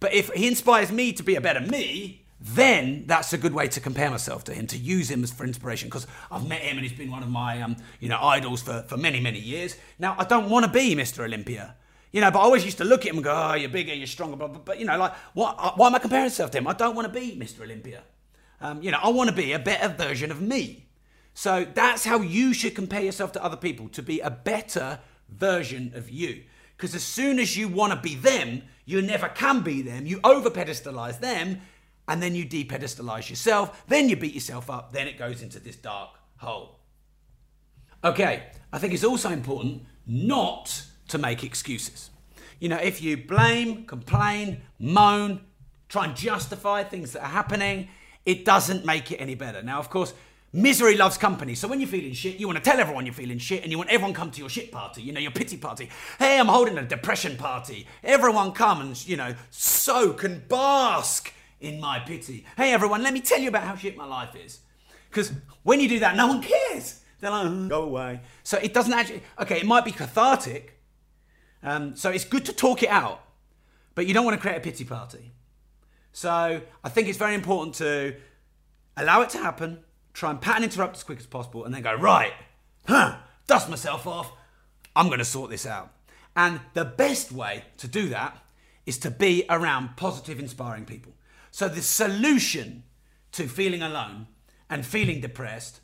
But 0.00 0.14
if 0.14 0.30
he 0.30 0.48
inspires 0.48 0.90
me 0.90 1.12
to 1.12 1.22
be 1.22 1.36
a 1.36 1.40
better 1.40 1.60
me, 1.60 2.24
then 2.40 3.04
that's 3.06 3.34
a 3.34 3.38
good 3.38 3.52
way 3.52 3.68
to 3.68 3.80
compare 3.80 4.10
myself 4.10 4.44
to 4.44 4.54
him, 4.54 4.66
to 4.68 4.78
use 4.78 5.10
him 5.10 5.22
as 5.22 5.30
for 5.30 5.44
inspiration, 5.44 5.88
because 5.88 6.06
I've 6.30 6.48
met 6.48 6.62
him 6.62 6.78
and 6.78 6.86
he's 6.86 6.96
been 6.96 7.10
one 7.10 7.22
of 7.22 7.28
my 7.28 7.60
um, 7.60 7.76
you 8.00 8.08
know, 8.08 8.18
idols 8.18 8.62
for, 8.62 8.82
for 8.88 8.96
many, 8.96 9.20
many 9.20 9.38
years. 9.38 9.76
Now, 9.98 10.16
I 10.18 10.24
don't 10.24 10.48
want 10.48 10.64
to 10.64 10.72
be 10.72 10.96
Mr. 10.96 11.22
Olympia. 11.22 11.76
You 12.12 12.22
know, 12.22 12.30
but 12.30 12.40
I 12.40 12.42
always 12.42 12.64
used 12.64 12.78
to 12.78 12.84
look 12.84 13.02
at 13.02 13.08
him 13.08 13.16
and 13.16 13.24
go, 13.24 13.50
oh, 13.50 13.54
you're 13.54 13.68
bigger, 13.68 13.94
you're 13.94 14.06
stronger, 14.06 14.36
blah, 14.36 14.48
blah. 14.48 14.60
But, 14.64 14.80
you 14.80 14.86
know, 14.86 14.98
like, 14.98 15.14
what, 15.34 15.54
uh, 15.58 15.72
why 15.76 15.86
am 15.86 15.94
I 15.94 15.98
comparing 15.98 16.24
myself 16.24 16.50
to 16.52 16.58
him? 16.58 16.66
I 16.66 16.72
don't 16.72 16.96
want 16.96 17.12
to 17.12 17.20
be 17.20 17.36
Mr. 17.36 17.60
Olympia. 17.60 18.02
Um, 18.60 18.82
you 18.82 18.90
know, 18.90 18.98
I 19.02 19.10
want 19.10 19.30
to 19.30 19.36
be 19.36 19.52
a 19.52 19.58
better 19.58 19.88
version 19.88 20.30
of 20.30 20.40
me. 20.40 20.86
So 21.34 21.66
that's 21.72 22.04
how 22.04 22.20
you 22.20 22.52
should 22.52 22.74
compare 22.74 23.02
yourself 23.02 23.32
to 23.32 23.44
other 23.44 23.56
people, 23.56 23.88
to 23.90 24.02
be 24.02 24.20
a 24.20 24.30
better 24.30 24.98
version 25.28 25.92
of 25.94 26.10
you. 26.10 26.42
Because 26.76 26.94
as 26.94 27.04
soon 27.04 27.38
as 27.38 27.56
you 27.56 27.68
want 27.68 27.92
to 27.92 28.00
be 28.00 28.16
them, 28.16 28.62
you 28.90 29.02
never 29.02 29.28
can 29.28 29.60
be 29.60 29.82
them. 29.82 30.04
You 30.06 30.20
over 30.24 30.50
pedestalize 30.50 31.20
them, 31.20 31.60
and 32.08 32.22
then 32.22 32.34
you 32.34 32.44
de 32.44 32.64
pedestalize 32.64 33.30
yourself. 33.30 33.86
Then 33.86 34.08
you 34.08 34.16
beat 34.16 34.34
yourself 34.34 34.68
up. 34.68 34.92
Then 34.92 35.06
it 35.06 35.16
goes 35.16 35.42
into 35.42 35.60
this 35.60 35.76
dark 35.76 36.10
hole. 36.38 36.80
Okay, 38.02 38.44
I 38.72 38.78
think 38.78 38.92
it's 38.92 39.04
also 39.04 39.30
important 39.30 39.84
not 40.06 40.82
to 41.08 41.18
make 41.18 41.44
excuses. 41.44 42.10
You 42.58 42.68
know, 42.68 42.78
if 42.78 43.00
you 43.00 43.16
blame, 43.16 43.84
complain, 43.84 44.62
moan, 44.78 45.42
try 45.88 46.06
and 46.06 46.16
justify 46.16 46.82
things 46.82 47.12
that 47.12 47.22
are 47.22 47.28
happening, 47.28 47.88
it 48.24 48.44
doesn't 48.44 48.84
make 48.84 49.12
it 49.12 49.16
any 49.16 49.34
better. 49.34 49.62
Now, 49.62 49.78
of 49.78 49.88
course, 49.88 50.14
Misery 50.52 50.96
loves 50.96 51.16
company. 51.16 51.54
So 51.54 51.68
when 51.68 51.78
you're 51.78 51.88
feeling 51.88 52.12
shit, 52.12 52.40
you 52.40 52.48
want 52.48 52.62
to 52.62 52.64
tell 52.68 52.80
everyone 52.80 53.06
you're 53.06 53.14
feeling 53.14 53.38
shit 53.38 53.62
and 53.62 53.70
you 53.70 53.78
want 53.78 53.90
everyone 53.90 54.12
come 54.12 54.32
to 54.32 54.40
your 54.40 54.48
shit 54.48 54.72
party, 54.72 55.00
you 55.00 55.12
know, 55.12 55.20
your 55.20 55.30
pity 55.30 55.56
party. 55.56 55.88
Hey, 56.18 56.40
I'm 56.40 56.48
holding 56.48 56.76
a 56.76 56.82
depression 56.82 57.36
party. 57.36 57.86
Everyone 58.02 58.50
come 58.50 58.80
and, 58.80 59.08
you 59.08 59.16
know, 59.16 59.34
soak 59.50 60.24
and 60.24 60.48
bask 60.48 61.32
in 61.60 61.80
my 61.80 62.00
pity. 62.00 62.44
Hey, 62.56 62.72
everyone, 62.72 63.02
let 63.04 63.12
me 63.12 63.20
tell 63.20 63.38
you 63.38 63.48
about 63.48 63.62
how 63.62 63.76
shit 63.76 63.96
my 63.96 64.06
life 64.06 64.34
is. 64.34 64.60
Because 65.08 65.32
when 65.62 65.78
you 65.78 65.88
do 65.88 66.00
that, 66.00 66.16
no 66.16 66.26
one 66.26 66.42
cares. 66.42 67.00
They're 67.20 67.30
like, 67.30 67.68
go 67.68 67.82
away. 67.82 68.20
So 68.42 68.58
it 68.58 68.74
doesn't 68.74 68.92
actually, 68.92 69.22
okay, 69.38 69.58
it 69.58 69.66
might 69.66 69.84
be 69.84 69.92
cathartic. 69.92 70.80
Um, 71.62 71.94
so 71.94 72.10
it's 72.10 72.24
good 72.24 72.44
to 72.46 72.52
talk 72.52 72.82
it 72.82 72.88
out, 72.88 73.22
but 73.94 74.06
you 74.06 74.14
don't 74.14 74.24
want 74.24 74.36
to 74.36 74.40
create 74.40 74.56
a 74.56 74.60
pity 74.60 74.84
party. 74.84 75.32
So 76.12 76.60
I 76.82 76.88
think 76.88 77.06
it's 77.06 77.18
very 77.18 77.34
important 77.34 77.76
to 77.76 78.16
allow 78.96 79.20
it 79.22 79.30
to 79.30 79.38
happen 79.38 79.84
try 80.12 80.30
and 80.30 80.40
pattern 80.40 80.64
interrupt 80.64 80.96
as 80.96 81.02
quick 81.02 81.18
as 81.18 81.26
possible, 81.26 81.64
and 81.64 81.74
then 81.74 81.82
go, 81.82 81.94
right, 81.94 82.32
huh, 82.86 83.16
dust 83.46 83.68
myself 83.68 84.06
off. 84.06 84.32
I'm 84.94 85.06
going 85.06 85.18
to 85.18 85.24
sort 85.24 85.50
this 85.50 85.66
out. 85.66 85.92
And 86.36 86.60
the 86.74 86.84
best 86.84 87.32
way 87.32 87.64
to 87.78 87.88
do 87.88 88.08
that 88.08 88.38
is 88.86 88.98
to 88.98 89.10
be 89.10 89.44
around 89.48 89.96
positive, 89.96 90.38
inspiring 90.38 90.84
people. 90.84 91.12
So 91.50 91.68
the 91.68 91.82
solution 91.82 92.84
to 93.32 93.46
feeling 93.46 93.82
alone 93.82 94.26
and 94.68 94.86
feeling 94.86 95.20
depressed 95.20 95.80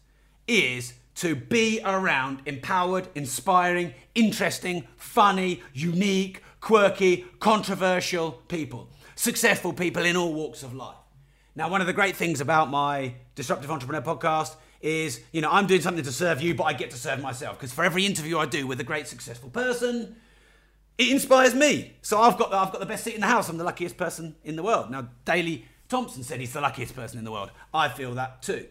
is 0.47 0.95
to 1.17 1.35
be 1.35 1.81
around 1.85 2.43
empowered, 2.47 3.09
inspiring, 3.15 3.95
interesting, 4.15 4.87
funny, 4.97 5.63
unique, 5.73 6.43
quirky, 6.61 7.25
controversial 7.41 8.33
people, 8.49 8.91
successful 9.15 9.73
people 9.73 10.05
in 10.05 10.17
all 10.17 10.35
walks 10.35 10.63
of 10.63 10.75
life. 10.75 10.97
Now, 11.57 11.71
one 11.71 11.81
of 11.81 11.87
the 11.87 11.95
great 11.95 12.17
things 12.17 12.43
about 12.43 12.69
my 12.69 13.15
Disruptive 13.35 13.71
Entrepreneur 13.71 14.03
podcast 14.03 14.57
is, 14.83 15.23
you 15.33 15.41
know, 15.41 15.51
I'm 15.51 15.67
doing 15.67 15.81
something 15.81 16.05
to 16.05 16.13
serve 16.13 16.43
you, 16.43 16.55
but 16.55 16.65
I 16.65 16.75
get 16.75 16.91
to 16.91 16.99
serve 16.99 17.23
myself. 17.23 17.59
Because 17.59 17.73
for 17.73 17.83
every 17.83 18.05
interview 18.05 18.39
I 18.39 18.45
do 18.45 18.67
with 18.67 18.79
a 18.79 18.85
great 18.85 19.09
successful 19.09 19.49
person, 19.49 20.17
it 20.99 21.09
inspires 21.11 21.55
me. 21.55 21.95
So 22.03 22.21
I've 22.21 22.37
got 22.37 22.53
I've 22.53 22.73
got 22.73 22.81
the 22.81 22.87
best 22.87 23.05
seat 23.05 23.15
in 23.15 23.23
the 23.23 23.27
house. 23.27 23.49
I'm 23.49 23.57
the 23.57 23.65
luckiest 23.65 23.97
person 23.97 24.37
in 24.45 24.57
the 24.57 24.63
world. 24.63 24.91
Now, 24.91 25.09
Daley 25.25 25.65
Thompson 25.89 26.23
said 26.23 26.41
he's 26.41 26.53
the 26.53 26.61
luckiest 26.61 26.95
person 26.95 27.19
in 27.19 27.25
the 27.25 27.33
world. 27.33 27.51
I 27.73 27.89
feel 27.89 28.15
that 28.15 28.43
too. 28.43 28.67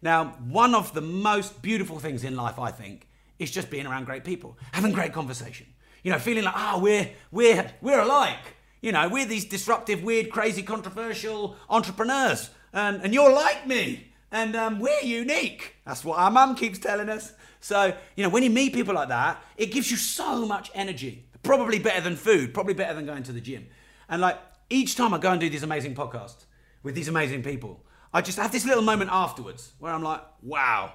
Now, 0.00 0.36
one 0.48 0.76
of 0.76 0.94
the 0.94 1.00
most 1.00 1.60
beautiful 1.60 1.98
things 1.98 2.22
in 2.22 2.36
life, 2.36 2.60
I 2.60 2.70
think, 2.70 3.08
is 3.40 3.50
just 3.50 3.68
being 3.68 3.84
around 3.84 4.04
great 4.04 4.22
people, 4.22 4.56
having 4.70 4.92
great 4.92 5.12
conversation. 5.12 5.66
You 6.04 6.12
know, 6.12 6.20
feeling 6.20 6.44
like, 6.44 6.54
ah, 6.56 6.74
oh, 6.76 6.78
we're 6.78 7.10
we're 7.32 7.68
we're 7.80 7.98
alike. 7.98 8.54
You 8.80 8.92
know, 8.92 9.08
we're 9.08 9.26
these 9.26 9.44
disruptive, 9.44 10.02
weird, 10.02 10.30
crazy, 10.30 10.62
controversial 10.62 11.56
entrepreneurs, 11.68 12.50
and 12.72 13.02
and 13.02 13.12
you're 13.12 13.32
like 13.32 13.66
me, 13.66 14.08
and 14.30 14.54
um, 14.54 14.78
we're 14.78 15.02
unique. 15.02 15.74
That's 15.84 16.04
what 16.04 16.18
our 16.18 16.30
mum 16.30 16.54
keeps 16.54 16.78
telling 16.78 17.08
us. 17.08 17.32
So, 17.60 17.92
you 18.16 18.22
know, 18.22 18.28
when 18.28 18.42
you 18.42 18.50
meet 18.50 18.72
people 18.72 18.94
like 18.94 19.08
that, 19.08 19.42
it 19.56 19.66
gives 19.66 19.90
you 19.90 19.96
so 19.96 20.46
much 20.46 20.70
energy. 20.74 21.24
Probably 21.42 21.78
better 21.78 22.00
than 22.00 22.16
food, 22.16 22.54
probably 22.54 22.74
better 22.74 22.94
than 22.94 23.06
going 23.06 23.22
to 23.24 23.32
the 23.32 23.40
gym. 23.40 23.66
And 24.08 24.20
like 24.20 24.38
each 24.70 24.96
time 24.96 25.14
I 25.14 25.18
go 25.18 25.30
and 25.32 25.40
do 25.40 25.48
these 25.48 25.62
amazing 25.62 25.94
podcasts 25.94 26.44
with 26.82 26.94
these 26.94 27.08
amazing 27.08 27.42
people, 27.42 27.84
I 28.12 28.20
just 28.22 28.38
have 28.38 28.52
this 28.52 28.64
little 28.64 28.82
moment 28.82 29.10
afterwards 29.12 29.72
where 29.78 29.92
I'm 29.92 30.02
like, 30.02 30.22
wow, 30.42 30.92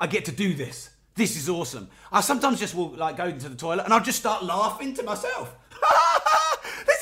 I 0.00 0.06
get 0.06 0.24
to 0.26 0.32
do 0.32 0.54
this. 0.54 0.90
This 1.14 1.36
is 1.36 1.48
awesome. 1.48 1.88
I 2.10 2.20
sometimes 2.20 2.58
just 2.58 2.74
will 2.74 2.90
like 2.90 3.16
go 3.16 3.26
into 3.26 3.48
the 3.48 3.56
toilet 3.56 3.84
and 3.84 3.92
I'll 3.92 4.02
just 4.02 4.18
start 4.18 4.44
laughing 4.44 4.94
to 4.94 5.02
myself. 5.02 5.54
this. 6.86 7.01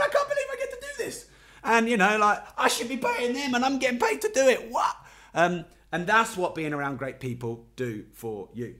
I 0.00 0.08
can't 0.08 0.28
believe 0.28 0.46
I 0.52 0.56
get 0.56 0.70
to 0.70 0.78
do 0.80 1.04
this. 1.04 1.26
And 1.62 1.88
you 1.88 1.96
know, 1.96 2.18
like 2.18 2.42
I 2.56 2.68
should 2.68 2.88
be 2.88 2.96
paying 2.96 3.34
them 3.34 3.54
and 3.54 3.64
I'm 3.64 3.78
getting 3.78 3.98
paid 3.98 4.20
to 4.22 4.30
do 4.32 4.48
it. 4.48 4.70
What? 4.70 4.96
Um, 5.34 5.64
and 5.92 6.06
that's 6.06 6.36
what 6.36 6.54
being 6.54 6.72
around 6.72 6.98
great 6.98 7.20
people 7.20 7.66
do 7.76 8.04
for 8.12 8.48
you. 8.54 8.76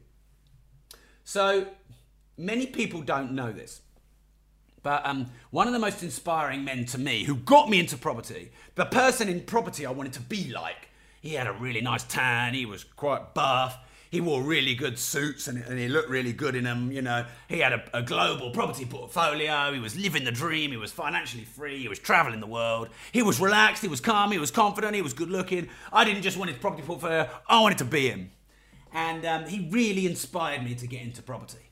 So 1.24 1.66
many 2.36 2.66
people 2.66 3.02
don't 3.02 3.32
know 3.32 3.52
this. 3.52 3.82
But 4.82 5.04
um, 5.06 5.26
one 5.50 5.66
of 5.66 5.72
the 5.74 5.78
most 5.78 6.02
inspiring 6.02 6.64
men 6.64 6.86
to 6.86 6.98
me 6.98 7.24
who 7.24 7.34
got 7.34 7.68
me 7.68 7.78
into 7.78 7.96
property, 7.96 8.50
the 8.76 8.86
person 8.86 9.28
in 9.28 9.42
property 9.42 9.84
I 9.84 9.90
wanted 9.90 10.14
to 10.14 10.20
be 10.20 10.50
like, 10.50 10.88
he 11.20 11.34
had 11.34 11.46
a 11.46 11.52
really 11.52 11.82
nice 11.82 12.04
tan, 12.04 12.54
he 12.54 12.64
was 12.64 12.82
quite 12.84 13.34
buff, 13.34 13.78
he 14.10 14.20
wore 14.20 14.42
really 14.42 14.74
good 14.74 14.98
suits 14.98 15.46
and, 15.46 15.62
and 15.64 15.78
he 15.78 15.88
looked 15.88 16.10
really 16.10 16.32
good 16.32 16.56
in 16.56 16.64
them, 16.64 16.90
you 16.90 17.00
know. 17.00 17.24
He 17.48 17.60
had 17.60 17.72
a, 17.72 17.98
a, 17.98 18.02
global 18.02 18.50
property 18.50 18.84
portfolio, 18.84 19.72
he 19.72 19.78
was 19.78 19.96
living 19.96 20.24
the 20.24 20.32
dream, 20.32 20.72
he 20.72 20.76
was 20.76 20.90
financially 20.90 21.44
free, 21.44 21.78
he 21.78 21.88
was 21.88 22.00
traveling 22.00 22.40
the 22.40 22.46
world, 22.46 22.88
he 23.12 23.22
was 23.22 23.40
relaxed, 23.40 23.82
he 23.82 23.88
was 23.88 24.00
calm, 24.00 24.32
he 24.32 24.38
was 24.38 24.50
confident, 24.50 24.96
he 24.96 25.02
was 25.02 25.12
good 25.12 25.30
looking. 25.30 25.68
I 25.92 26.04
didn't 26.04 26.22
just 26.22 26.36
want 26.36 26.50
his 26.50 26.58
property 26.58 26.82
portfolio, 26.82 27.28
I 27.48 27.60
wanted 27.60 27.78
to 27.78 27.84
be 27.84 28.08
him. 28.08 28.32
And 28.92 29.24
um, 29.24 29.44
he 29.44 29.68
really 29.70 30.06
inspired 30.06 30.64
me 30.64 30.74
to 30.74 30.86
get 30.88 31.02
into 31.02 31.22
property. 31.22 31.70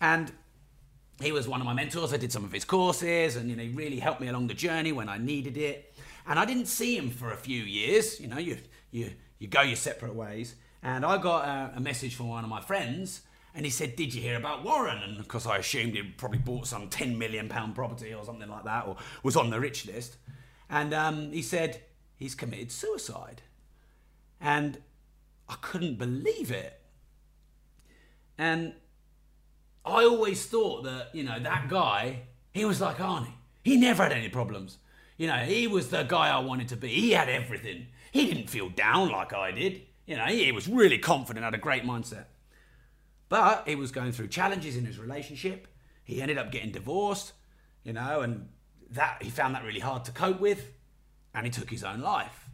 And 0.00 0.32
he 1.20 1.32
was 1.32 1.46
one 1.46 1.60
of 1.60 1.66
my 1.66 1.74
mentors. 1.74 2.12
I 2.12 2.16
did 2.16 2.32
some 2.32 2.44
of 2.44 2.52
his 2.52 2.64
courses, 2.64 3.36
and 3.36 3.50
you 3.50 3.56
know, 3.56 3.62
he 3.62 3.68
really 3.68 3.98
helped 3.98 4.20
me 4.20 4.28
along 4.28 4.46
the 4.46 4.54
journey 4.54 4.92
when 4.92 5.08
I 5.08 5.18
needed 5.18 5.56
it. 5.58 5.94
And 6.26 6.38
I 6.38 6.46
didn't 6.46 6.66
see 6.66 6.96
him 6.96 7.10
for 7.10 7.32
a 7.32 7.36
few 7.36 7.62
years. 7.62 8.18
You 8.18 8.28
know, 8.28 8.38
you 8.38 8.56
you 8.90 9.12
you 9.38 9.48
go 9.48 9.60
your 9.60 9.76
separate 9.76 10.14
ways. 10.14 10.56
And 10.84 11.04
I 11.04 11.16
got 11.16 11.48
a, 11.48 11.78
a 11.78 11.80
message 11.80 12.14
from 12.14 12.28
one 12.28 12.44
of 12.44 12.50
my 12.50 12.60
friends, 12.60 13.22
and 13.54 13.64
he 13.64 13.70
said, 13.70 13.96
"Did 13.96 14.14
you 14.14 14.20
hear 14.20 14.36
about 14.36 14.62
Warren?" 14.62 14.98
And 15.02 15.18
of 15.18 15.26
course, 15.26 15.46
I 15.46 15.56
assumed 15.56 15.94
he'd 15.94 16.18
probably 16.18 16.38
bought 16.38 16.66
some 16.66 16.88
ten 16.90 17.18
million 17.18 17.48
pound 17.48 17.74
property 17.74 18.12
or 18.12 18.22
something 18.24 18.50
like 18.50 18.64
that, 18.64 18.86
or 18.86 18.96
was 19.22 19.34
on 19.34 19.48
the 19.48 19.58
rich 19.58 19.86
list. 19.86 20.16
And 20.68 20.92
um, 20.92 21.32
he 21.32 21.40
said 21.40 21.80
he's 22.16 22.34
committed 22.34 22.70
suicide, 22.70 23.40
and 24.40 24.78
I 25.48 25.54
couldn't 25.62 25.98
believe 25.98 26.50
it. 26.50 26.80
And 28.36 28.74
I 29.86 30.04
always 30.04 30.44
thought 30.44 30.84
that, 30.84 31.14
you 31.14 31.22
know, 31.22 31.38
that 31.38 31.68
guy, 31.68 32.22
he 32.52 32.64
was 32.64 32.80
like 32.80 32.96
Arnie. 32.96 33.32
He 33.62 33.76
never 33.76 34.02
had 34.02 34.12
any 34.12 34.28
problems. 34.28 34.78
You 35.16 35.28
know, 35.28 35.36
he 35.36 35.66
was 35.66 35.88
the 35.88 36.02
guy 36.02 36.28
I 36.28 36.38
wanted 36.40 36.68
to 36.68 36.76
be. 36.76 36.88
He 36.88 37.12
had 37.12 37.28
everything. 37.28 37.86
He 38.10 38.26
didn't 38.26 38.50
feel 38.50 38.68
down 38.68 39.10
like 39.10 39.32
I 39.32 39.50
did. 39.52 39.82
You 40.06 40.16
know, 40.16 40.26
he 40.26 40.52
was 40.52 40.68
really 40.68 40.98
confident, 40.98 41.44
had 41.44 41.54
a 41.54 41.58
great 41.58 41.84
mindset. 41.84 42.26
But 43.28 43.66
he 43.66 43.74
was 43.74 43.90
going 43.90 44.12
through 44.12 44.28
challenges 44.28 44.76
in 44.76 44.84
his 44.84 44.98
relationship. 44.98 45.66
He 46.04 46.20
ended 46.20 46.38
up 46.38 46.52
getting 46.52 46.70
divorced, 46.70 47.32
you 47.82 47.92
know, 47.92 48.20
and 48.20 48.48
that 48.90 49.22
he 49.22 49.30
found 49.30 49.54
that 49.54 49.64
really 49.64 49.80
hard 49.80 50.04
to 50.04 50.12
cope 50.12 50.40
with, 50.40 50.70
and 51.34 51.46
he 51.46 51.50
took 51.50 51.70
his 51.70 51.82
own 51.82 52.00
life. 52.00 52.48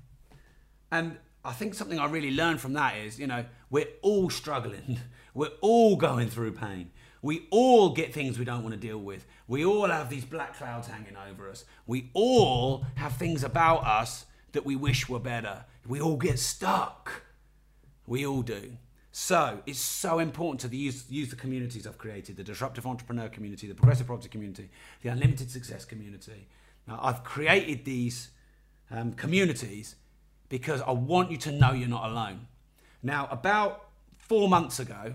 And 0.91 1.19
I 1.45 1.53
think 1.53 1.75
something 1.75 1.99
I 1.99 2.07
really 2.07 2.31
learned 2.31 2.61
from 2.61 2.75
that 2.75 2.97
is, 2.97 3.19
you 3.19 3.27
know, 3.27 3.45
we're 3.71 3.89
all 4.03 4.31
struggling. 4.31 4.99
We're 5.33 5.53
all 5.61 5.95
going 5.95 6.29
through 6.29 6.53
pain. 6.53 6.91
We 7.23 7.47
all 7.51 7.91
get 7.91 8.13
things 8.13 8.37
we 8.37 8.45
don't 8.45 8.65
want 8.65 8.75
to 8.75 8.81
deal 8.81 8.99
with. 8.99 9.27
We 9.47 9.65
all 9.65 9.87
have 9.87 10.11
these 10.11 10.25
black 10.25 10.57
clouds 10.57 10.89
hanging 10.89 11.17
over 11.17 11.49
us. 11.49 11.65
We 11.87 12.11
all 12.15 12.85
have 12.97 13.13
things 13.13 13.45
about 13.45 13.87
us 13.87 14.27
that 14.53 14.67
we 14.67 14.75
wish 14.75 15.09
were 15.09 15.21
better. 15.21 15.67
We 15.87 16.01
all 16.01 16.17
get 16.17 16.41
stuck. 16.41 17.23
We 18.11 18.27
all 18.27 18.43
do. 18.43 18.73
So 19.13 19.63
it's 19.67 19.79
so 19.79 20.19
important 20.19 20.59
to 20.63 20.69
the, 20.69 20.77
use, 20.77 21.05
use 21.09 21.31
the 21.31 21.37
communities 21.37 21.87
I've 21.87 21.97
created 21.97 22.37
the 22.37 22.43
disruptive 22.43 22.85
entrepreneur 22.85 23.29
community, 23.29 23.69
the 23.69 23.75
progressive 23.77 24.09
property 24.09 24.29
community, 24.29 24.69
the 25.03 25.11
unlimited 25.11 25.49
success 25.49 25.85
community. 25.85 26.49
Now, 26.89 26.99
I've 27.01 27.23
created 27.23 27.85
these 27.85 28.31
um, 28.91 29.13
communities 29.13 29.95
because 30.49 30.83
I 30.83 30.91
want 30.91 31.31
you 31.31 31.37
to 31.37 31.53
know 31.53 31.71
you're 31.71 31.89
not 31.89 32.11
alone. 32.11 32.49
Now, 33.01 33.29
about 33.31 33.87
four 34.19 34.49
months 34.49 34.81
ago, 34.81 35.15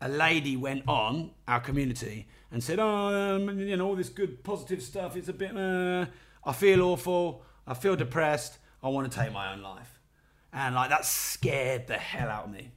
a 0.00 0.08
lady 0.08 0.56
went 0.56 0.84
on 0.88 1.32
our 1.46 1.60
community 1.60 2.26
and 2.50 2.64
said, 2.64 2.78
"Oh, 2.78 3.36
um, 3.36 3.58
you 3.58 3.76
know, 3.76 3.86
all 3.86 3.96
this 3.96 4.08
good 4.08 4.42
positive 4.42 4.82
stuff. 4.82 5.14
It's 5.14 5.28
a 5.28 5.34
bit. 5.34 5.54
Uh, 5.54 6.06
I 6.42 6.52
feel 6.52 6.80
awful. 6.80 7.42
I 7.66 7.74
feel 7.74 7.96
depressed. 7.96 8.56
I 8.82 8.88
want 8.88 9.12
to 9.12 9.18
take 9.18 9.30
my 9.30 9.52
own 9.52 9.60
life." 9.60 10.00
And 10.54 10.74
like 10.74 10.88
that 10.90 11.04
scared 11.04 11.88
the 11.88 11.98
hell 11.98 12.30
out 12.30 12.44
of 12.44 12.52
me. 12.52 12.70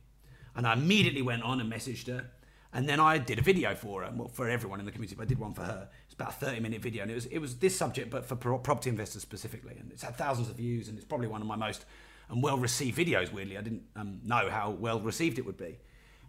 And 0.55 0.67
I 0.67 0.73
immediately 0.73 1.21
went 1.21 1.43
on 1.43 1.61
and 1.61 1.71
messaged 1.71 2.07
her. 2.07 2.25
And 2.73 2.89
then 2.89 2.99
I 2.99 3.17
did 3.17 3.39
a 3.39 3.41
video 3.41 3.75
for 3.75 4.03
her, 4.03 4.11
well, 4.13 4.27
for 4.27 4.49
everyone 4.49 4.79
in 4.79 4.85
the 4.85 4.91
community, 4.91 5.15
but 5.15 5.23
I 5.23 5.25
did 5.25 5.39
one 5.39 5.53
for 5.53 5.63
her. 5.63 5.87
It's 6.05 6.15
about 6.15 6.29
a 6.29 6.33
30 6.33 6.59
minute 6.59 6.81
video, 6.81 7.03
and 7.03 7.11
it 7.11 7.15
was 7.15 7.25
it 7.27 7.39
was 7.39 7.55
this 7.55 7.77
subject, 7.77 8.09
but 8.09 8.25
for 8.25 8.35
property 8.35 8.89
investors 8.89 9.21
specifically. 9.21 9.77
And 9.79 9.91
it's 9.91 10.03
had 10.03 10.17
thousands 10.17 10.49
of 10.49 10.55
views, 10.55 10.89
and 10.89 10.97
it's 10.97 11.05
probably 11.05 11.27
one 11.27 11.41
of 11.41 11.47
my 11.47 11.55
most 11.55 11.85
and 12.29 12.37
um, 12.37 12.41
well 12.41 12.57
received 12.57 12.97
videos. 12.97 13.31
Weirdly, 13.31 13.57
I 13.57 13.61
didn't 13.61 13.83
um, 13.95 14.19
know 14.23 14.49
how 14.49 14.71
well 14.71 14.99
received 14.99 15.39
it 15.39 15.45
would 15.45 15.57
be. 15.57 15.77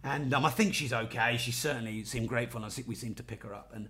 And 0.03 0.33
um, 0.33 0.45
I 0.45 0.49
think 0.49 0.73
she's 0.73 0.93
okay. 0.93 1.35
She 1.37 1.51
certainly 1.51 2.03
seemed 2.03 2.29
grateful, 2.29 2.59
and 2.59 2.65
I 2.65 2.69
think 2.69 2.87
we 2.87 2.95
seemed 2.95 3.17
to 3.17 3.23
pick 3.23 3.43
her 3.43 3.53
up. 3.53 3.71
And 3.73 3.89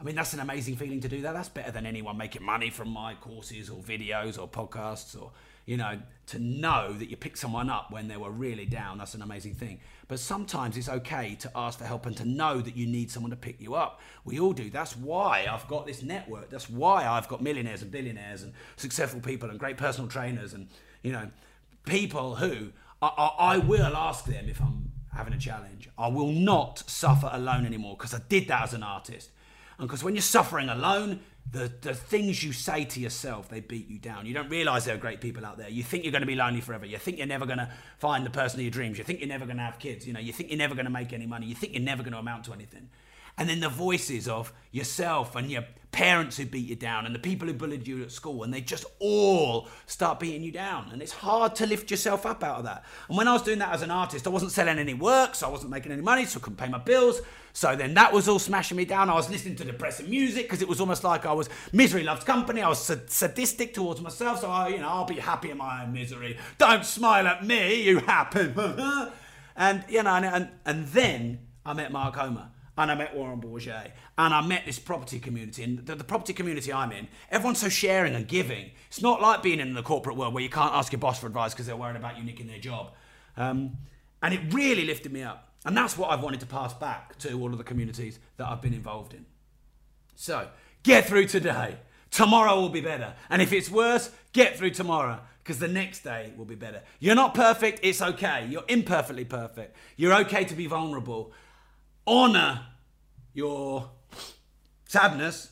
I 0.00 0.02
mean, 0.02 0.16
that's 0.16 0.32
an 0.32 0.40
amazing 0.40 0.76
feeling 0.76 1.00
to 1.00 1.08
do 1.08 1.22
that. 1.22 1.34
That's 1.34 1.48
better 1.48 1.70
than 1.70 1.86
anyone 1.86 2.16
making 2.16 2.42
money 2.42 2.70
from 2.70 2.88
my 2.88 3.14
courses 3.14 3.70
or 3.70 3.80
videos 3.80 4.38
or 4.38 4.48
podcasts 4.48 5.20
or, 5.20 5.30
you 5.66 5.76
know, 5.76 6.00
to 6.26 6.38
know 6.38 6.92
that 6.92 7.10
you 7.10 7.16
pick 7.16 7.36
someone 7.36 7.68
up 7.68 7.90
when 7.90 8.08
they 8.08 8.16
were 8.16 8.30
really 8.30 8.66
down. 8.66 8.98
That's 8.98 9.14
an 9.14 9.22
amazing 9.22 9.54
thing. 9.54 9.80
But 10.08 10.18
sometimes 10.18 10.76
it's 10.76 10.88
okay 10.88 11.34
to 11.36 11.50
ask 11.54 11.78
for 11.78 11.84
help 11.84 12.06
and 12.06 12.16
to 12.16 12.24
know 12.24 12.60
that 12.60 12.76
you 12.76 12.86
need 12.86 13.10
someone 13.10 13.30
to 13.30 13.36
pick 13.36 13.60
you 13.60 13.74
up. 13.74 14.00
We 14.24 14.40
all 14.40 14.52
do. 14.52 14.70
That's 14.70 14.96
why 14.96 15.46
I've 15.50 15.66
got 15.68 15.86
this 15.86 16.02
network. 16.02 16.50
That's 16.50 16.68
why 16.68 17.06
I've 17.06 17.28
got 17.28 17.42
millionaires 17.42 17.82
and 17.82 17.90
billionaires 17.90 18.42
and 18.42 18.52
successful 18.76 19.20
people 19.20 19.50
and 19.50 19.58
great 19.58 19.76
personal 19.76 20.08
trainers 20.08 20.54
and, 20.54 20.68
you 21.02 21.12
know, 21.12 21.30
people 21.84 22.36
who 22.36 22.70
I, 23.02 23.06
I, 23.06 23.26
I 23.54 23.58
will 23.58 23.96
ask 23.96 24.24
them 24.24 24.48
if 24.48 24.60
I'm 24.60 24.90
having 25.14 25.32
a 25.32 25.38
challenge. 25.38 25.88
I 25.98 26.08
will 26.08 26.32
not 26.32 26.78
suffer 26.88 27.28
alone 27.32 27.66
anymore 27.66 27.96
because 27.96 28.14
I 28.14 28.20
did 28.28 28.48
that 28.48 28.62
as 28.62 28.74
an 28.74 28.82
artist. 28.82 29.30
And 29.78 29.88
because 29.88 30.04
when 30.04 30.14
you're 30.14 30.22
suffering 30.22 30.68
alone, 30.68 31.20
the, 31.50 31.70
the 31.82 31.94
things 31.94 32.42
you 32.42 32.52
say 32.52 32.84
to 32.84 33.00
yourself, 33.00 33.48
they 33.48 33.60
beat 33.60 33.88
you 33.88 33.98
down. 33.98 34.26
You 34.26 34.34
don't 34.34 34.48
realize 34.48 34.84
there 34.84 34.94
are 34.94 34.98
great 34.98 35.20
people 35.20 35.44
out 35.44 35.58
there. 35.58 35.68
You 35.68 35.82
think 35.82 36.04
you're 36.04 36.12
going 36.12 36.22
to 36.22 36.26
be 36.26 36.34
lonely 36.34 36.60
forever. 36.60 36.86
You 36.86 36.98
think 36.98 37.18
you're 37.18 37.26
never 37.26 37.46
going 37.46 37.58
to 37.58 37.70
find 37.98 38.24
the 38.24 38.30
person 38.30 38.60
of 38.60 38.64
your 38.64 38.70
dreams. 38.70 38.98
You 38.98 39.04
think 39.04 39.20
you're 39.20 39.28
never 39.28 39.44
going 39.44 39.58
to 39.58 39.62
have 39.62 39.78
kids. 39.78 40.06
You 40.06 40.12
know, 40.12 40.20
you 40.20 40.32
think 40.32 40.50
you're 40.50 40.58
never 40.58 40.74
going 40.74 40.86
to 40.86 40.90
make 40.90 41.12
any 41.12 41.26
money. 41.26 41.46
You 41.46 41.54
think 41.54 41.74
you're 41.74 41.82
never 41.82 42.02
going 42.02 42.12
to 42.12 42.18
amount 42.18 42.44
to 42.46 42.52
anything. 42.52 42.88
And 43.36 43.48
then 43.48 43.60
the 43.60 43.68
voices 43.68 44.28
of 44.28 44.52
yourself 44.70 45.34
and 45.34 45.50
your 45.50 45.64
parents 45.94 46.36
who 46.36 46.44
beat 46.44 46.68
you 46.68 46.74
down 46.74 47.06
and 47.06 47.14
the 47.14 47.20
people 47.20 47.46
who 47.46 47.54
bullied 47.54 47.86
you 47.86 48.02
at 48.02 48.10
school 48.10 48.42
and 48.42 48.52
they 48.52 48.60
just 48.60 48.84
all 48.98 49.68
start 49.86 50.18
beating 50.18 50.42
you 50.42 50.50
down. 50.50 50.90
And 50.92 51.00
it's 51.00 51.12
hard 51.12 51.54
to 51.56 51.66
lift 51.66 51.88
yourself 51.88 52.26
up 52.26 52.42
out 52.42 52.58
of 52.58 52.64
that. 52.64 52.84
And 53.08 53.16
when 53.16 53.28
i 53.28 53.32
was 53.32 53.42
doing 53.42 53.60
that 53.60 53.72
as 53.72 53.82
an 53.82 53.92
artist 53.92 54.26
i 54.26 54.30
wasn't 54.30 54.50
selling 54.50 54.80
any 54.80 54.92
work 54.92 55.36
so 55.36 55.46
i 55.46 55.50
wasn't 55.50 55.70
making 55.70 55.92
any 55.92 56.02
money 56.02 56.24
so 56.24 56.40
i 56.40 56.42
couldn't 56.42 56.56
pay 56.56 56.68
my 56.68 56.78
bills. 56.78 57.22
So 57.52 57.76
then 57.76 57.94
that 57.94 58.12
was 58.12 58.26
all 58.28 58.40
smashing 58.40 58.76
me 58.76 58.84
down. 58.84 59.08
I 59.08 59.14
was 59.14 59.30
listening 59.30 59.54
to 59.56 59.64
depressing 59.64 60.10
music 60.10 60.46
because 60.46 60.62
it 60.62 60.68
was 60.68 60.80
almost 60.80 61.04
like 61.04 61.26
i 61.26 61.32
was 61.32 61.48
misery 61.72 62.02
loves 62.02 62.24
company. 62.24 62.60
I 62.60 62.68
was 62.68 62.80
sadistic 63.06 63.72
towards 63.72 64.00
myself. 64.00 64.40
So 64.40 64.50
i 64.50 64.68
you 64.68 64.78
know 64.78 64.88
i'll 64.88 65.04
be 65.04 65.20
happy 65.20 65.50
in 65.50 65.58
my 65.58 65.84
own 65.84 65.92
misery. 65.92 66.38
Don't 66.58 66.84
smile 66.84 67.28
at 67.28 67.46
me 67.46 67.82
you 67.82 68.00
happy 68.00 68.52
and 69.56 69.84
you 69.88 70.02
know 70.02 70.10
and, 70.10 70.24
and, 70.24 70.48
and 70.66 70.86
then 70.88 71.38
i 71.64 71.72
met 71.72 71.92
mark 71.92 72.16
homer 72.16 72.48
and 72.76 72.90
I 72.90 72.94
met 72.94 73.14
Warren 73.14 73.40
Bourget, 73.40 73.92
and 74.18 74.34
I 74.34 74.44
met 74.46 74.64
this 74.66 74.78
property 74.78 75.20
community. 75.20 75.62
And 75.62 75.86
the, 75.86 75.94
the, 75.94 76.04
property 76.04 76.32
community 76.32 76.72
I'm 76.72 76.92
in, 76.92 77.08
everyone's 77.30 77.60
so 77.60 77.68
sharing 77.68 78.14
and 78.14 78.26
giving. 78.26 78.70
It's 78.88 79.02
not 79.02 79.22
like 79.22 79.42
being 79.42 79.60
in 79.60 79.74
the 79.74 79.82
corporate 79.82 80.16
world 80.16 80.34
where 80.34 80.42
you 80.42 80.50
can't 80.50 80.74
ask 80.74 80.92
your 80.92 80.98
boss 80.98 81.20
for 81.20 81.26
advice 81.26 81.52
because 81.52 81.66
they're 81.66 81.76
worried 81.76 81.96
about 81.96 82.18
you 82.18 82.24
nicking 82.24 82.48
their 82.48 82.58
job. 82.58 82.92
Um, 83.36 83.78
and 84.22 84.34
it 84.34 84.52
really 84.52 84.84
lifted 84.84 85.12
me 85.12 85.22
up. 85.22 85.52
And 85.64 85.76
that's 85.76 85.96
what 85.96 86.10
I've 86.10 86.22
wanted 86.22 86.40
to 86.40 86.46
pass 86.46 86.74
back 86.74 87.16
to 87.18 87.32
all 87.38 87.52
of 87.52 87.58
the 87.58 87.64
communities 87.64 88.18
that 88.36 88.48
I've 88.48 88.60
been 88.60 88.74
involved 88.74 89.14
in. 89.14 89.24
So, 90.16 90.48
get 90.82 91.06
through 91.06 91.26
today. 91.26 91.78
Tomorrow 92.10 92.60
will 92.60 92.68
be 92.68 92.80
better. 92.80 93.14
And 93.30 93.40
if 93.40 93.52
it's 93.52 93.70
worse, 93.70 94.10
get 94.32 94.56
through 94.56 94.70
tomorrow 94.70 95.20
because 95.42 95.58
the 95.58 95.68
next 95.68 96.00
day 96.00 96.32
will 96.36 96.44
be 96.44 96.54
better. 96.54 96.82
You're 97.00 97.14
not 97.14 97.34
perfect, 97.34 97.80
it's 97.82 98.00
okay. 98.00 98.46
You're 98.48 98.64
imperfectly 98.66 99.24
perfect. 99.24 99.76
You're 99.96 100.14
okay 100.20 100.44
to 100.44 100.54
be 100.54 100.66
vulnerable. 100.66 101.32
Honor 102.06 102.60
your 103.32 103.90
sadness, 104.86 105.50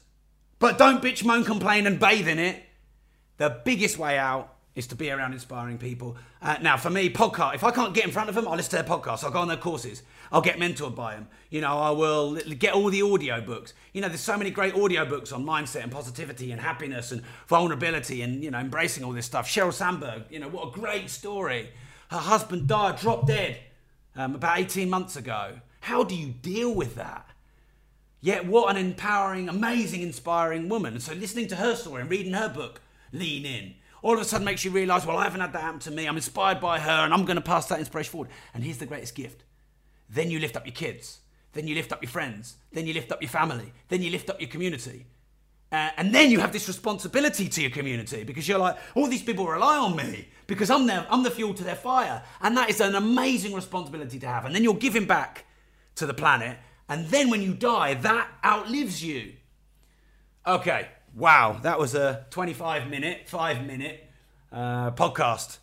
but 0.59 0.79
don't 0.79 1.03
bitch, 1.03 1.25
moan, 1.25 1.45
complain, 1.45 1.87
and 1.87 1.99
bathe 1.99 2.29
in 2.29 2.39
it. 2.39 2.63
The 3.39 3.61
biggest 3.65 3.99
way 3.99 4.19
out 4.19 4.55
is 4.75 4.87
to 4.87 4.95
be 4.95 5.11
around 5.11 5.33
inspiring 5.33 5.77
people. 5.77 6.17
Uh, 6.41 6.57
now, 6.63 6.77
for 6.77 6.89
me, 6.89 7.11
podcast, 7.11 7.55
if 7.55 7.65
I 7.65 7.71
can't 7.71 7.93
get 7.93 8.05
in 8.05 8.11
front 8.11 8.29
of 8.29 8.35
them, 8.35 8.49
I'll 8.49 8.57
listen 8.57 8.71
to 8.71 8.77
their 8.77 8.85
podcasts. 8.85 9.23
I'll 9.23 9.31
go 9.31 9.41
on 9.41 9.49
their 9.49 9.57
courses. 9.57 10.03
I'll 10.31 10.41
get 10.41 10.57
mentored 10.57 10.95
by 10.95 11.15
them. 11.15 11.29
You 11.51 11.61
know, 11.61 11.79
I 11.79 11.91
will 11.91 12.37
get 12.37 12.73
all 12.73 12.89
the 12.89 13.03
audio 13.03 13.43
books. 13.43 13.75
You 13.93 14.01
know, 14.01 14.09
there's 14.09 14.21
so 14.21 14.39
many 14.39 14.51
great 14.51 14.75
audio 14.75 15.05
books 15.05 15.31
on 15.31 15.45
mindset 15.45 15.83
and 15.83 15.93
positivity 15.93 16.53
and 16.53 16.61
happiness 16.61 17.13
and 17.13 17.23
vulnerability 17.49 18.23
and, 18.23 18.43
you 18.43 18.51
know, 18.51 18.59
embracing 18.59 19.05
all 19.05 19.13
this 19.13 19.27
stuff. 19.27 19.47
Sheryl 19.47 19.75
Sandberg, 19.75 20.23
you 20.31 20.39
know, 20.39 20.49
what 20.49 20.69
a 20.69 20.71
great 20.71 21.11
story. 21.11 21.71
Her 22.11 22.19
husband 22.19 22.67
died, 22.67 22.97
dropped 22.97 23.27
dead 23.27 23.59
um, 24.17 24.35
about 24.35 24.59
18 24.59 24.89
months 24.89 25.17
ago. 25.17 25.59
How 25.83 26.05
do 26.05 26.15
you 26.15 26.29
deal 26.29 26.73
with 26.73 26.95
that? 26.95 27.29
Yet, 28.21 28.47
what 28.47 28.71
an 28.71 28.77
empowering, 28.77 29.49
amazing, 29.49 30.03
inspiring 30.03 30.69
woman. 30.69 31.01
So, 31.01 31.13
listening 31.13 31.49
to 31.49 31.57
her 31.57 31.75
story 31.75 32.03
and 32.03 32.11
reading 32.11 32.35
her 32.35 32.49
book, 32.49 32.81
Lean 33.13 33.45
In, 33.45 33.75
all 34.01 34.15
of 34.15 34.21
a 34.21 34.25
sudden 34.25 34.45
makes 34.45 34.65
you 34.65 34.71
realize, 34.71 35.05
well, 35.05 35.17
I 35.17 35.25
haven't 35.25 35.41
had 35.41 35.53
that 35.53 35.63
happen 35.63 35.81
to 35.81 35.91
me. 35.91 36.07
I'm 36.07 36.15
inspired 36.15 36.61
by 36.61 36.79
her 36.79 37.05
and 37.05 37.13
I'm 37.13 37.25
going 37.25 37.37
to 37.37 37.43
pass 37.43 37.67
that 37.67 37.81
inspiration 37.81 38.13
forward. 38.13 38.31
And 38.55 38.63
here's 38.63 38.79
the 38.79 38.87
greatest 38.87 39.17
gift. 39.17 39.43
Then 40.09 40.31
you 40.31 40.39
lift 40.39 40.57
up 40.57 40.65
your 40.65 40.75
kids. 40.75 41.19
Then 41.53 41.67
you 41.67 41.75
lift 41.75 41.93
up 41.93 42.01
your 42.01 42.11
friends. 42.11 42.57
Then 42.73 42.87
you 42.87 42.95
lift 42.95 43.11
up 43.11 43.21
your 43.21 43.29
family. 43.29 43.73
Then 43.89 44.03
you 44.03 44.11
lift 44.11 44.31
up 44.31 44.41
your 44.41 44.51
community. 44.51 45.07
Uh, 45.73 45.91
and 45.97 46.15
then 46.15 46.31
you 46.31 46.39
have 46.39 46.53
this 46.53 46.69
responsibility 46.69 47.49
to 47.49 47.61
your 47.61 47.71
community 47.73 48.23
because 48.23 48.47
you're 48.47 48.59
like, 48.59 48.77
all 48.95 49.09
these 49.09 49.23
people 49.23 49.49
rely 49.49 49.79
on 49.79 49.97
me 49.97 50.29
because 50.47 50.71
I'm, 50.71 50.87
their, 50.87 51.05
I'm 51.11 51.25
the 51.25 51.31
fuel 51.31 51.55
to 51.55 51.65
their 51.65 51.75
fire. 51.75 52.23
And 52.41 52.57
that 52.57 52.71
is 52.71 52.81
an 52.81 52.95
amazing 52.95 53.53
responsibility 53.53 54.21
to 54.21 54.29
have. 54.29 54.45
And 54.45 54.55
then 54.55 54.63
you're 54.63 54.75
giving 54.75 55.07
back 55.07 55.45
to 56.03 56.07
the 56.07 56.15
planet. 56.15 56.59
And 56.89 57.07
then 57.09 57.31
when 57.31 57.43
you 57.43 57.55
die, 57.55 57.95
that 57.95 58.29
outlives 58.45 59.03
you. 59.03 59.33
Okay, 60.47 60.89
Wow, 61.15 61.59
that 61.63 61.79
was 61.79 61.95
a 61.95 62.25
25 62.31 62.89
minute, 62.89 63.29
five 63.29 63.67
minute 63.67 64.09
uh, 64.51 64.93
podcast, 64.93 65.59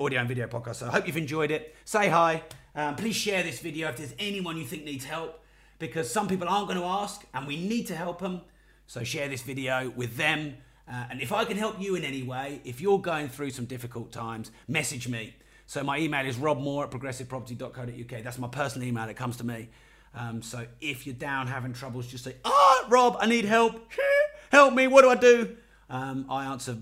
audio 0.00 0.20
and 0.20 0.28
video 0.28 0.46
podcast. 0.46 0.76
So 0.76 0.86
I 0.86 0.92
hope 0.92 1.06
you've 1.06 1.18
enjoyed 1.18 1.50
it. 1.50 1.74
Say 1.84 2.08
hi. 2.08 2.42
Um, 2.74 2.96
please 2.96 3.14
share 3.14 3.42
this 3.42 3.60
video 3.60 3.90
if 3.90 3.98
there's 3.98 4.14
anyone 4.18 4.56
you 4.56 4.64
think 4.64 4.82
needs 4.82 5.04
help 5.04 5.44
because 5.78 6.10
some 6.10 6.26
people 6.26 6.48
aren't 6.48 6.68
going 6.68 6.80
to 6.80 6.86
ask 6.86 7.22
and 7.34 7.46
we 7.46 7.62
need 7.62 7.86
to 7.88 7.94
help 7.94 8.20
them. 8.20 8.40
So 8.86 9.04
share 9.04 9.28
this 9.28 9.42
video 9.42 9.92
with 9.94 10.16
them. 10.16 10.54
Uh, 10.90 11.04
and 11.10 11.20
if 11.20 11.32
I 11.32 11.44
can 11.44 11.58
help 11.58 11.78
you 11.78 11.96
in 11.96 12.04
any 12.04 12.22
way, 12.22 12.62
if 12.64 12.80
you're 12.80 12.98
going 12.98 13.28
through 13.28 13.50
some 13.50 13.66
difficult 13.66 14.10
times, 14.10 14.50
message 14.66 15.06
me. 15.06 15.34
So 15.66 15.82
my 15.82 15.98
email 15.98 16.26
is 16.26 16.36
robmoore 16.36 16.84
at 16.84 16.90
progressiveproperty.co.uk. 16.90 18.22
That's 18.22 18.38
my 18.38 18.48
personal 18.48 18.86
email 18.86 19.06
that 19.06 19.14
comes 19.14 19.36
to 19.38 19.44
me. 19.44 19.68
Um, 20.14 20.42
so 20.42 20.66
if 20.80 21.06
you're 21.06 21.14
down 21.14 21.46
having 21.46 21.72
troubles, 21.72 22.06
just 22.06 22.24
say, 22.24 22.36
ah, 22.44 22.86
Rob, 22.88 23.16
I 23.18 23.26
need 23.26 23.44
help. 23.44 23.90
Help 24.52 24.74
me, 24.74 24.86
what 24.86 25.02
do 25.02 25.10
I 25.10 25.16
do? 25.16 25.56
Um, 25.90 26.26
I 26.30 26.44
answer, 26.44 26.76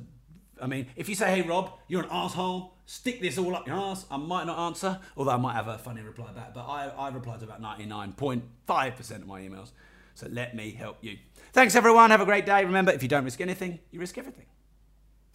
I 0.60 0.66
mean, 0.66 0.88
if 0.94 1.08
you 1.08 1.14
say, 1.14 1.34
hey 1.34 1.48
Rob, 1.48 1.72
you're 1.88 2.02
an 2.02 2.08
asshole, 2.10 2.74
stick 2.84 3.22
this 3.22 3.38
all 3.38 3.56
up 3.56 3.66
your 3.66 3.76
ass, 3.76 4.04
I 4.10 4.18
might 4.18 4.44
not 4.44 4.58
answer, 4.58 4.98
although 5.16 5.30
I 5.30 5.38
might 5.38 5.54
have 5.54 5.68
a 5.68 5.78
funny 5.78 6.02
reply 6.02 6.32
back, 6.32 6.52
but 6.52 6.66
I, 6.66 6.88
I 6.88 7.08
reply 7.08 7.38
to 7.38 7.44
about 7.44 7.62
99.5% 7.62 9.10
of 9.12 9.26
my 9.26 9.40
emails. 9.40 9.70
So 10.14 10.28
let 10.30 10.54
me 10.54 10.72
help 10.72 10.98
you. 11.00 11.16
Thanks 11.54 11.74
everyone, 11.74 12.10
have 12.10 12.20
a 12.20 12.26
great 12.26 12.44
day. 12.44 12.62
Remember, 12.62 12.92
if 12.92 13.02
you 13.02 13.08
don't 13.08 13.24
risk 13.24 13.40
anything, 13.40 13.78
you 13.90 14.00
risk 14.00 14.18
everything. 14.18 14.44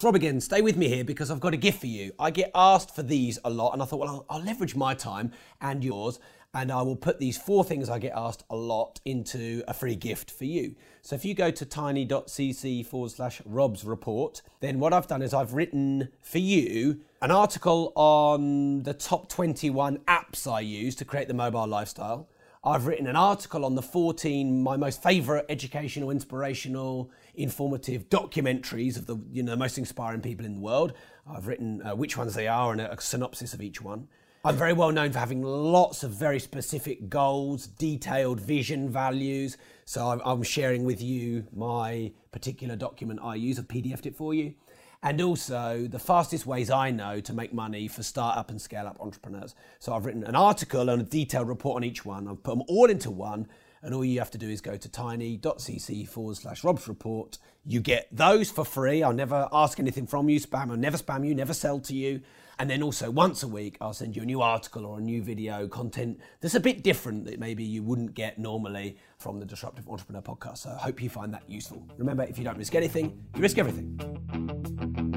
Rob 0.00 0.14
again, 0.14 0.40
stay 0.40 0.60
with 0.60 0.76
me 0.76 0.86
here 0.86 1.02
because 1.02 1.28
I've 1.28 1.40
got 1.40 1.54
a 1.54 1.56
gift 1.56 1.80
for 1.80 1.88
you. 1.88 2.12
I 2.20 2.30
get 2.30 2.52
asked 2.54 2.94
for 2.94 3.02
these 3.02 3.36
a 3.44 3.50
lot, 3.50 3.72
and 3.72 3.82
I 3.82 3.84
thought, 3.84 3.98
well, 3.98 4.24
I'll, 4.30 4.36
I'll 4.36 4.44
leverage 4.44 4.76
my 4.76 4.94
time 4.94 5.32
and 5.60 5.82
yours 5.82 6.20
and 6.54 6.72
I 6.72 6.82
will 6.82 6.96
put 6.96 7.18
these 7.18 7.36
four 7.36 7.62
things 7.64 7.90
I 7.90 7.98
get 7.98 8.12
asked 8.16 8.44
a 8.48 8.56
lot 8.56 9.00
into 9.04 9.62
a 9.68 9.74
free 9.74 9.96
gift 9.96 10.30
for 10.30 10.44
you. 10.44 10.76
So 11.02 11.14
if 11.14 11.24
you 11.24 11.34
go 11.34 11.50
to 11.50 11.66
tiny.cc 11.66 12.86
forward 12.86 13.10
slash 13.10 13.42
Rob's 13.44 13.84
report, 13.84 14.40
then 14.60 14.78
what 14.78 14.92
I've 14.92 15.06
done 15.06 15.20
is 15.20 15.34
I've 15.34 15.52
written 15.52 16.08
for 16.22 16.38
you 16.38 17.00
an 17.20 17.30
article 17.30 17.92
on 17.96 18.82
the 18.84 18.94
top 18.94 19.28
21 19.28 19.98
apps 20.06 20.50
I 20.50 20.60
use 20.60 20.94
to 20.96 21.04
create 21.04 21.28
the 21.28 21.34
mobile 21.34 21.66
lifestyle. 21.66 22.28
I've 22.64 22.86
written 22.86 23.06
an 23.06 23.16
article 23.16 23.64
on 23.64 23.74
the 23.74 23.82
14 23.82 24.62
my 24.62 24.76
most 24.76 25.02
favorite 25.02 25.46
educational, 25.48 26.10
inspirational, 26.10 27.10
informative 27.38 28.08
documentaries 28.08 28.96
of 28.96 29.06
the 29.06 29.16
you 29.32 29.42
know 29.42 29.52
the 29.52 29.56
most 29.56 29.78
inspiring 29.78 30.20
people 30.20 30.44
in 30.44 30.54
the 30.54 30.60
world. 30.60 30.92
I've 31.26 31.46
written 31.46 31.82
uh, 31.82 31.94
which 31.94 32.16
ones 32.16 32.34
they 32.34 32.48
are 32.48 32.72
and 32.72 32.80
a, 32.80 32.92
a 32.92 33.00
synopsis 33.00 33.54
of 33.54 33.62
each 33.62 33.80
one. 33.80 34.08
I'm 34.44 34.56
very 34.56 34.72
well 34.72 34.92
known 34.92 35.12
for 35.12 35.18
having 35.18 35.42
lots 35.42 36.04
of 36.04 36.12
very 36.12 36.38
specific 36.38 37.08
goals, 37.10 37.66
detailed 37.66 38.40
vision, 38.40 38.88
values. 38.88 39.56
So 39.84 40.08
I'm, 40.08 40.22
I'm 40.24 40.42
sharing 40.42 40.84
with 40.84 41.02
you 41.02 41.46
my 41.54 42.12
particular 42.30 42.76
document 42.76 43.20
I 43.22 43.34
use. 43.34 43.58
I've 43.58 43.68
PDFed 43.68 44.06
it 44.06 44.16
for 44.16 44.32
you. 44.32 44.54
And 45.02 45.20
also 45.20 45.86
the 45.88 45.98
fastest 45.98 46.46
ways 46.46 46.70
I 46.70 46.90
know 46.90 47.20
to 47.20 47.32
make 47.32 47.52
money 47.52 47.88
for 47.88 48.02
startup 48.02 48.50
and 48.50 48.60
scale 48.60 48.86
up 48.86 49.00
entrepreneurs. 49.00 49.54
So 49.80 49.92
I've 49.92 50.06
written 50.06 50.24
an 50.24 50.34
article 50.34 50.88
and 50.88 51.02
a 51.02 51.04
detailed 51.04 51.48
report 51.48 51.76
on 51.76 51.84
each 51.84 52.04
one. 52.04 52.26
I've 52.26 52.42
put 52.42 52.58
them 52.58 52.64
all 52.68 52.86
into 52.86 53.10
one. 53.10 53.48
And 53.82 53.94
all 53.94 54.04
you 54.04 54.18
have 54.18 54.30
to 54.32 54.38
do 54.38 54.48
is 54.48 54.60
go 54.60 54.76
to 54.76 54.88
tiny.cc 54.88 56.08
forward 56.08 56.36
slash 56.36 56.64
Rob's 56.64 56.88
report. 56.88 57.38
You 57.64 57.80
get 57.80 58.08
those 58.10 58.50
for 58.50 58.64
free. 58.64 59.02
I'll 59.02 59.12
never 59.12 59.48
ask 59.52 59.78
anything 59.78 60.06
from 60.06 60.28
you, 60.28 60.40
spam. 60.40 60.70
I'll 60.70 60.76
never 60.76 60.96
spam 60.96 61.26
you, 61.26 61.34
never 61.34 61.54
sell 61.54 61.80
to 61.80 61.94
you. 61.94 62.22
And 62.60 62.68
then 62.68 62.82
also 62.82 63.10
once 63.10 63.44
a 63.44 63.48
week, 63.48 63.76
I'll 63.80 63.92
send 63.92 64.16
you 64.16 64.22
a 64.22 64.26
new 64.26 64.42
article 64.42 64.84
or 64.84 64.98
a 64.98 65.00
new 65.00 65.22
video 65.22 65.68
content 65.68 66.18
that's 66.40 66.56
a 66.56 66.60
bit 66.60 66.82
different 66.82 67.24
that 67.26 67.38
maybe 67.38 67.62
you 67.62 67.84
wouldn't 67.84 68.14
get 68.14 68.38
normally 68.38 68.98
from 69.18 69.38
the 69.38 69.46
Disruptive 69.46 69.88
Entrepreneur 69.88 70.22
podcast. 70.22 70.58
So 70.58 70.70
I 70.70 70.78
hope 70.78 71.00
you 71.00 71.08
find 71.08 71.32
that 71.34 71.48
useful. 71.48 71.86
Remember, 71.98 72.24
if 72.24 72.36
you 72.36 72.44
don't 72.44 72.58
risk 72.58 72.74
anything, 72.74 73.24
you 73.36 73.42
risk 73.42 73.58
everything. 73.58 75.07